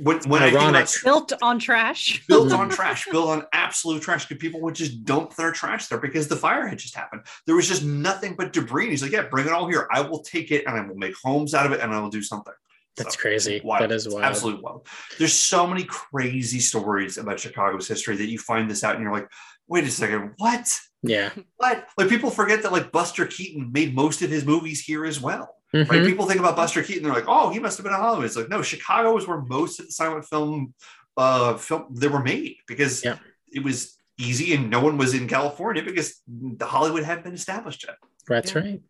[0.01, 2.25] when when I think about Built on trash.
[2.27, 4.25] built on trash, built on absolute trash.
[4.25, 7.23] Because people would just dump their trash there because the fire had just happened.
[7.45, 8.83] There was just nothing but debris.
[8.83, 9.87] And he's like, "Yeah, bring it all here.
[9.91, 12.09] I will take it, and I will make homes out of it, and I will
[12.09, 12.53] do something."
[12.97, 13.61] That's So, crazy.
[13.63, 13.83] wild.
[13.83, 14.23] That is wild.
[14.25, 14.87] Absolutely wild.
[15.17, 19.13] There's so many crazy stories about Chicago's history that you find this out, and you're
[19.13, 19.29] like,
[19.67, 21.31] "Wait a second, what?" Yeah.
[21.57, 21.87] What?
[21.97, 25.55] Like people forget that like Buster Keaton made most of his movies here as well.
[25.73, 25.87] Right?
[25.87, 26.05] Mhm.
[26.05, 28.25] People think about Buster Keaton, they're like, oh, he must have been in Hollywood.
[28.25, 30.73] It's like, no, Chicago is where most of the silent film
[31.17, 33.17] uh film they were made because Yeah.
[33.51, 37.85] it was easy and no one was in California because the Hollywood hadn't been established
[37.87, 37.95] yet.
[38.31, 38.61] That's Yeah.
[38.61, 38.81] right.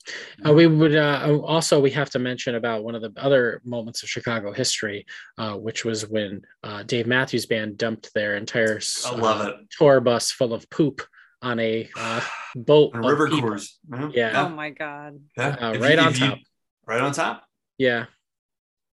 [0.46, 4.04] Uh, we would uh, also we have to mention about one of the other moments
[4.04, 5.06] of Chicago history,
[5.38, 9.56] uh, which was when uh, Dave Matthews Band dumped their entire I love uh, it.
[9.78, 11.02] tour bus full of poop
[11.42, 12.22] on a uh,
[12.56, 12.92] boat.
[12.94, 13.50] On a river people.
[13.50, 13.80] cruise.
[13.90, 14.14] Mhm.
[14.14, 14.46] Yeah.
[14.46, 15.20] Oh my god.
[15.36, 15.48] Yeah.
[15.60, 16.40] Uh, right you- on if you- top.
[16.88, 17.44] Right on top.
[17.78, 18.06] Yeah.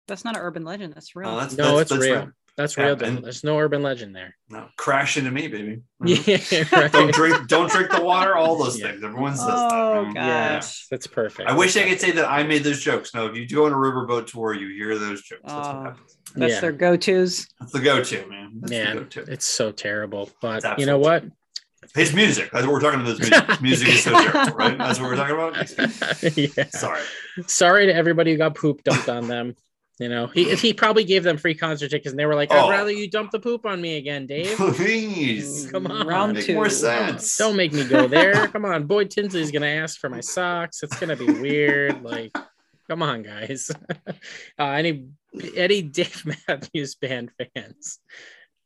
[0.08, 0.94] That's not an urban legend.
[0.94, 1.30] That's real.
[1.30, 2.20] Oh, that's, No, that's, it's that's real.
[2.20, 2.30] right.
[2.58, 2.96] That's Yeah, real.
[2.98, 3.08] Dylan.
[3.18, 4.36] and- There's no urban legend there.
[4.50, 5.82] No, crash into me, baby.
[6.06, 6.64] Yeah.
[6.72, 6.92] right.
[6.92, 7.48] don't drink.
[7.48, 8.36] Don't drink the water.
[8.36, 8.90] All those Yeah.
[8.92, 9.04] things.
[9.04, 10.14] Everyone says Oh, that.
[10.14, 10.16] God.
[10.16, 10.62] Yeah.
[10.90, 11.50] That's perfect.
[11.50, 13.14] I wish I could say that I made those jokes.
[13.14, 15.42] No, if you go on a riverboat tour, you hear those jokes.
[15.46, 15.74] That's Oh.
[15.78, 16.18] what happens.
[16.36, 16.60] That's yeah.
[16.60, 17.48] their go-tos.
[17.60, 18.52] That's the go-to, man.
[18.60, 19.22] That's Man, the go-to.
[19.32, 20.30] it's so terrible.
[20.42, 21.24] But you know what?
[21.96, 22.50] His music.
[22.52, 23.18] That's what we're talking about.
[23.18, 23.62] His music.
[23.62, 24.78] music is so terrible, right?
[24.78, 26.38] That's what we're talking about.
[26.38, 26.66] yeah.
[26.72, 27.02] Sorry.
[27.46, 29.56] Sorry to everybody who got poop dumped on them.
[30.00, 32.66] You know, he he probably gave them free concert tickets, and they were like, "I'd
[32.66, 32.70] Oh.
[32.70, 34.56] rather you dump the poop on me again, Dave.
[34.76, 35.68] Please.
[35.72, 36.54] Come on, Round Make two.
[36.54, 37.36] more sense.
[37.38, 38.48] Don't make me go there.
[38.50, 40.84] Come on, Boyd Tinsley's gonna ask for my socks.
[40.84, 42.04] It's gonna be weird.
[42.04, 42.32] Like,
[42.88, 43.72] come on, guys.
[44.08, 45.08] uh, any
[45.56, 47.98] any Dave Matthews Band fans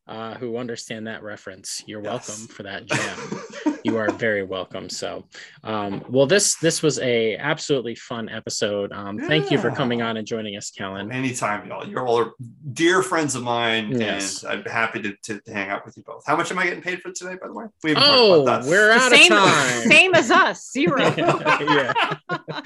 [0.07, 2.27] uh, who understand that reference, you're Yes.
[2.27, 3.70] welcome for that jam.
[3.83, 4.89] You are very welcome.
[4.89, 5.25] So,
[5.63, 8.91] um, well, this this was a absolutely fun episode.
[8.91, 11.11] Um, Thank you for coming on and joining us, Kellen.
[11.11, 11.87] Anytime, y'all.
[11.87, 12.31] You're all are
[12.73, 14.43] dear friends of mine, Yes.
[14.43, 16.23] and I'm happy to, to, to hang out with you both.
[16.25, 17.65] How much am I getting paid for today, by the way?
[17.83, 18.69] we oh, about that.
[18.69, 19.89] we're out Same, of time.
[19.89, 20.71] same as us.
[20.71, 20.97] Zero.
[21.17, 21.93] yeah,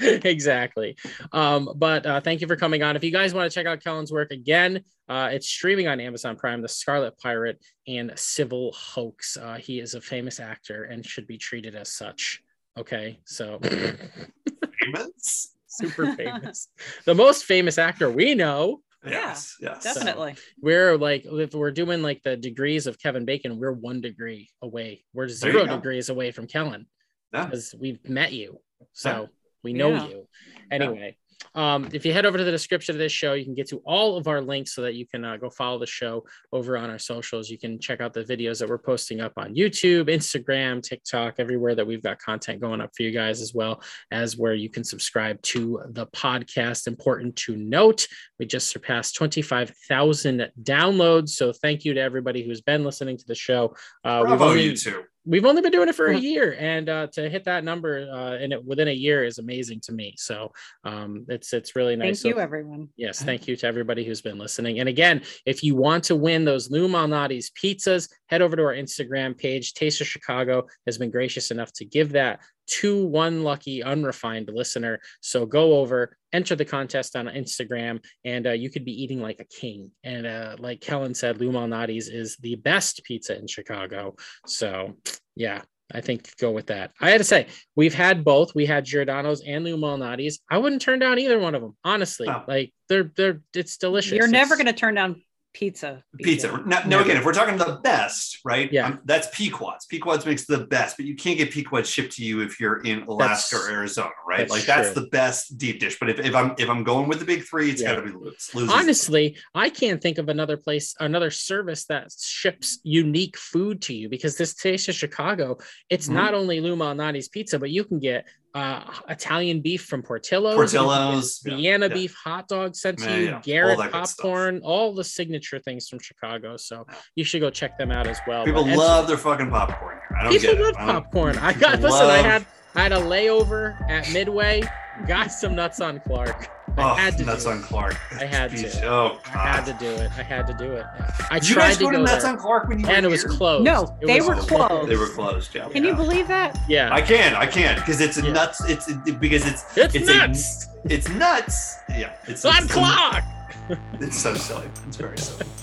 [0.00, 0.96] exactly.
[1.32, 2.96] Um, but uh, thank you for coming on.
[2.96, 6.36] If you guys want to check out Kellen's work again, uh, it's streaming on Amazon
[6.36, 6.62] Prime.
[6.62, 9.36] The Scarlet Pirate and Civil Hoax.
[9.36, 12.42] Uh, he is a famous actor and should be treated as such.
[12.78, 13.58] Okay, so
[14.80, 15.54] Famous?
[15.66, 16.68] super famous,
[17.04, 18.82] the most famous actor we know.
[19.06, 19.84] Yes, yes.
[19.84, 20.34] Definitely.
[20.60, 25.04] We're like, if we're doing like the degrees of Kevin Bacon, we're one degree away.
[25.14, 26.86] We're zero degrees away from Kellen
[27.32, 27.44] Yeah.
[27.44, 28.58] because we've met you.
[28.92, 29.26] So Yeah.
[29.62, 30.08] we know Yeah.
[30.08, 30.28] you.
[30.72, 31.16] Anyway,
[31.54, 33.78] um, if you head over to the description of this show, you can get to
[33.78, 36.90] all of our links so that you can uh, go follow the show over on
[36.90, 37.48] our socials.
[37.48, 41.74] You can check out the videos that we're posting up on YouTube, Instagram, TikTok, everywhere
[41.74, 44.84] that we've got content going up for you guys, as well as where you can
[44.84, 46.86] subscribe to the podcast.
[46.86, 48.06] Important to note,
[48.38, 51.30] we just surpassed 25,000 downloads.
[51.30, 53.74] So thank you to everybody who's been listening to the show.
[54.04, 55.04] Uh, we've Bravo, only- you two.
[55.26, 58.36] We've only been doing it for a year and uh, to hit that number uh,
[58.42, 60.14] in it within a year is amazing to me.
[60.16, 60.52] So
[60.84, 62.06] um, it's it's really nice.
[62.06, 62.88] Thank So- you, everyone.
[62.96, 64.78] yes thank you to everybody who's been listening.
[64.80, 68.74] And again if you want to win those lou malnati's pizzas head over to our
[68.74, 69.74] instagram page.
[69.74, 75.00] Taste of chicago has been gracious enough to give that to one lucky unrefined listener
[75.20, 79.40] so go over enter the contest on instagram and uh, you could be eating like
[79.40, 84.14] a king and uh, like kellen said lou malnati's is the best pizza in chicago
[84.46, 84.94] so
[85.36, 85.60] yeah,
[85.94, 86.90] I think go with that.
[87.00, 87.46] I had to say,
[87.76, 88.54] we've had both.
[88.54, 90.40] We had Giordano's and Lou Malnati's.
[90.50, 92.26] I wouldn't turn down either one of them, honestly.
[92.26, 92.42] No.
[92.48, 94.12] Like they're they're it's delicious.
[94.12, 95.22] You're never It's- going to turn down
[95.56, 96.04] pizza.
[96.20, 96.24] BJ.
[96.24, 96.62] Pizza.
[96.66, 98.70] Now, now again, if we're talking the best, right?
[98.70, 98.88] Yeah.
[98.88, 99.86] um, that's Pequods.
[99.86, 103.02] Pequods makes the best, but you can't get Pequods shipped to you if you're in
[103.04, 104.40] Alaska That's- or Arizona, right?
[104.40, 105.02] that's like that's true.
[105.02, 105.98] the best deep dish.
[105.98, 107.94] But if, if I'm if I'm going with the big three, it's Yeah.
[107.94, 108.50] got to be Lou's.
[108.54, 113.80] Lou's is- Honestly, I can't think of another place, another service that ships unique food
[113.82, 115.56] to you because this Taste of Chicago,
[115.88, 116.12] it's Mhm.
[116.12, 118.26] not only Lou Malnati's pizza, but you can get
[118.56, 118.80] uh,
[119.10, 121.94] Italian beef from Portillo's, you can get Portillo's, Vienna yeah.
[121.94, 123.92] beef hot dog sent to you, yeah, Garrett stuff.
[123.92, 126.56] popcorn, all the signature things from Chicago.
[126.56, 128.44] So you should go check them out as well.
[128.46, 130.18] People But love their fucking popcorn here.
[130.18, 130.76] I don't People get love it.
[130.78, 131.38] I don't- popcorn.
[131.38, 132.06] I got listen.
[132.06, 134.62] I had I had a layover at Midway.
[135.06, 136.48] Got some nuts on Clark.
[136.78, 137.62] I Oh, had to nuts do on it.
[137.64, 137.96] Clark.
[138.20, 138.56] I had to.
[138.56, 138.82] Jeez.
[138.82, 140.10] Oh, I had to do it.
[140.18, 140.84] I had to do it.
[141.30, 142.86] I Did you tried guys to go to go Nuts there, on Clark when you
[142.86, 143.30] were and it was here?
[143.32, 143.64] closed.
[143.64, 144.90] No, It they were closed.
[144.90, 145.54] They were closed.
[145.54, 145.68] Yeah.
[145.68, 146.58] Can you believe that?
[146.68, 147.34] Yeah, I can.
[147.34, 148.32] I can because it's a Yeah.
[148.32, 148.62] nuts.
[148.68, 150.66] It's because it's it's, it's a- nuts.
[150.84, 151.76] it's nuts.
[151.88, 152.12] Yeah.
[152.26, 153.24] It's on it's, Clark.
[154.00, 154.68] It's so silly.
[154.86, 155.46] It's very silly.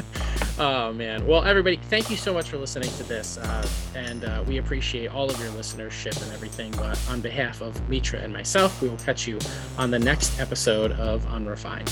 [0.60, 1.26] Oh man.
[1.26, 5.08] Well, everybody, thank you so much for listening to this, uh, and uh, we appreciate
[5.08, 6.70] all of your listenership and everything.
[6.74, 9.40] But on behalf of Mitra and myself, we will catch you
[9.80, 11.92] on the next episode of Unrefined.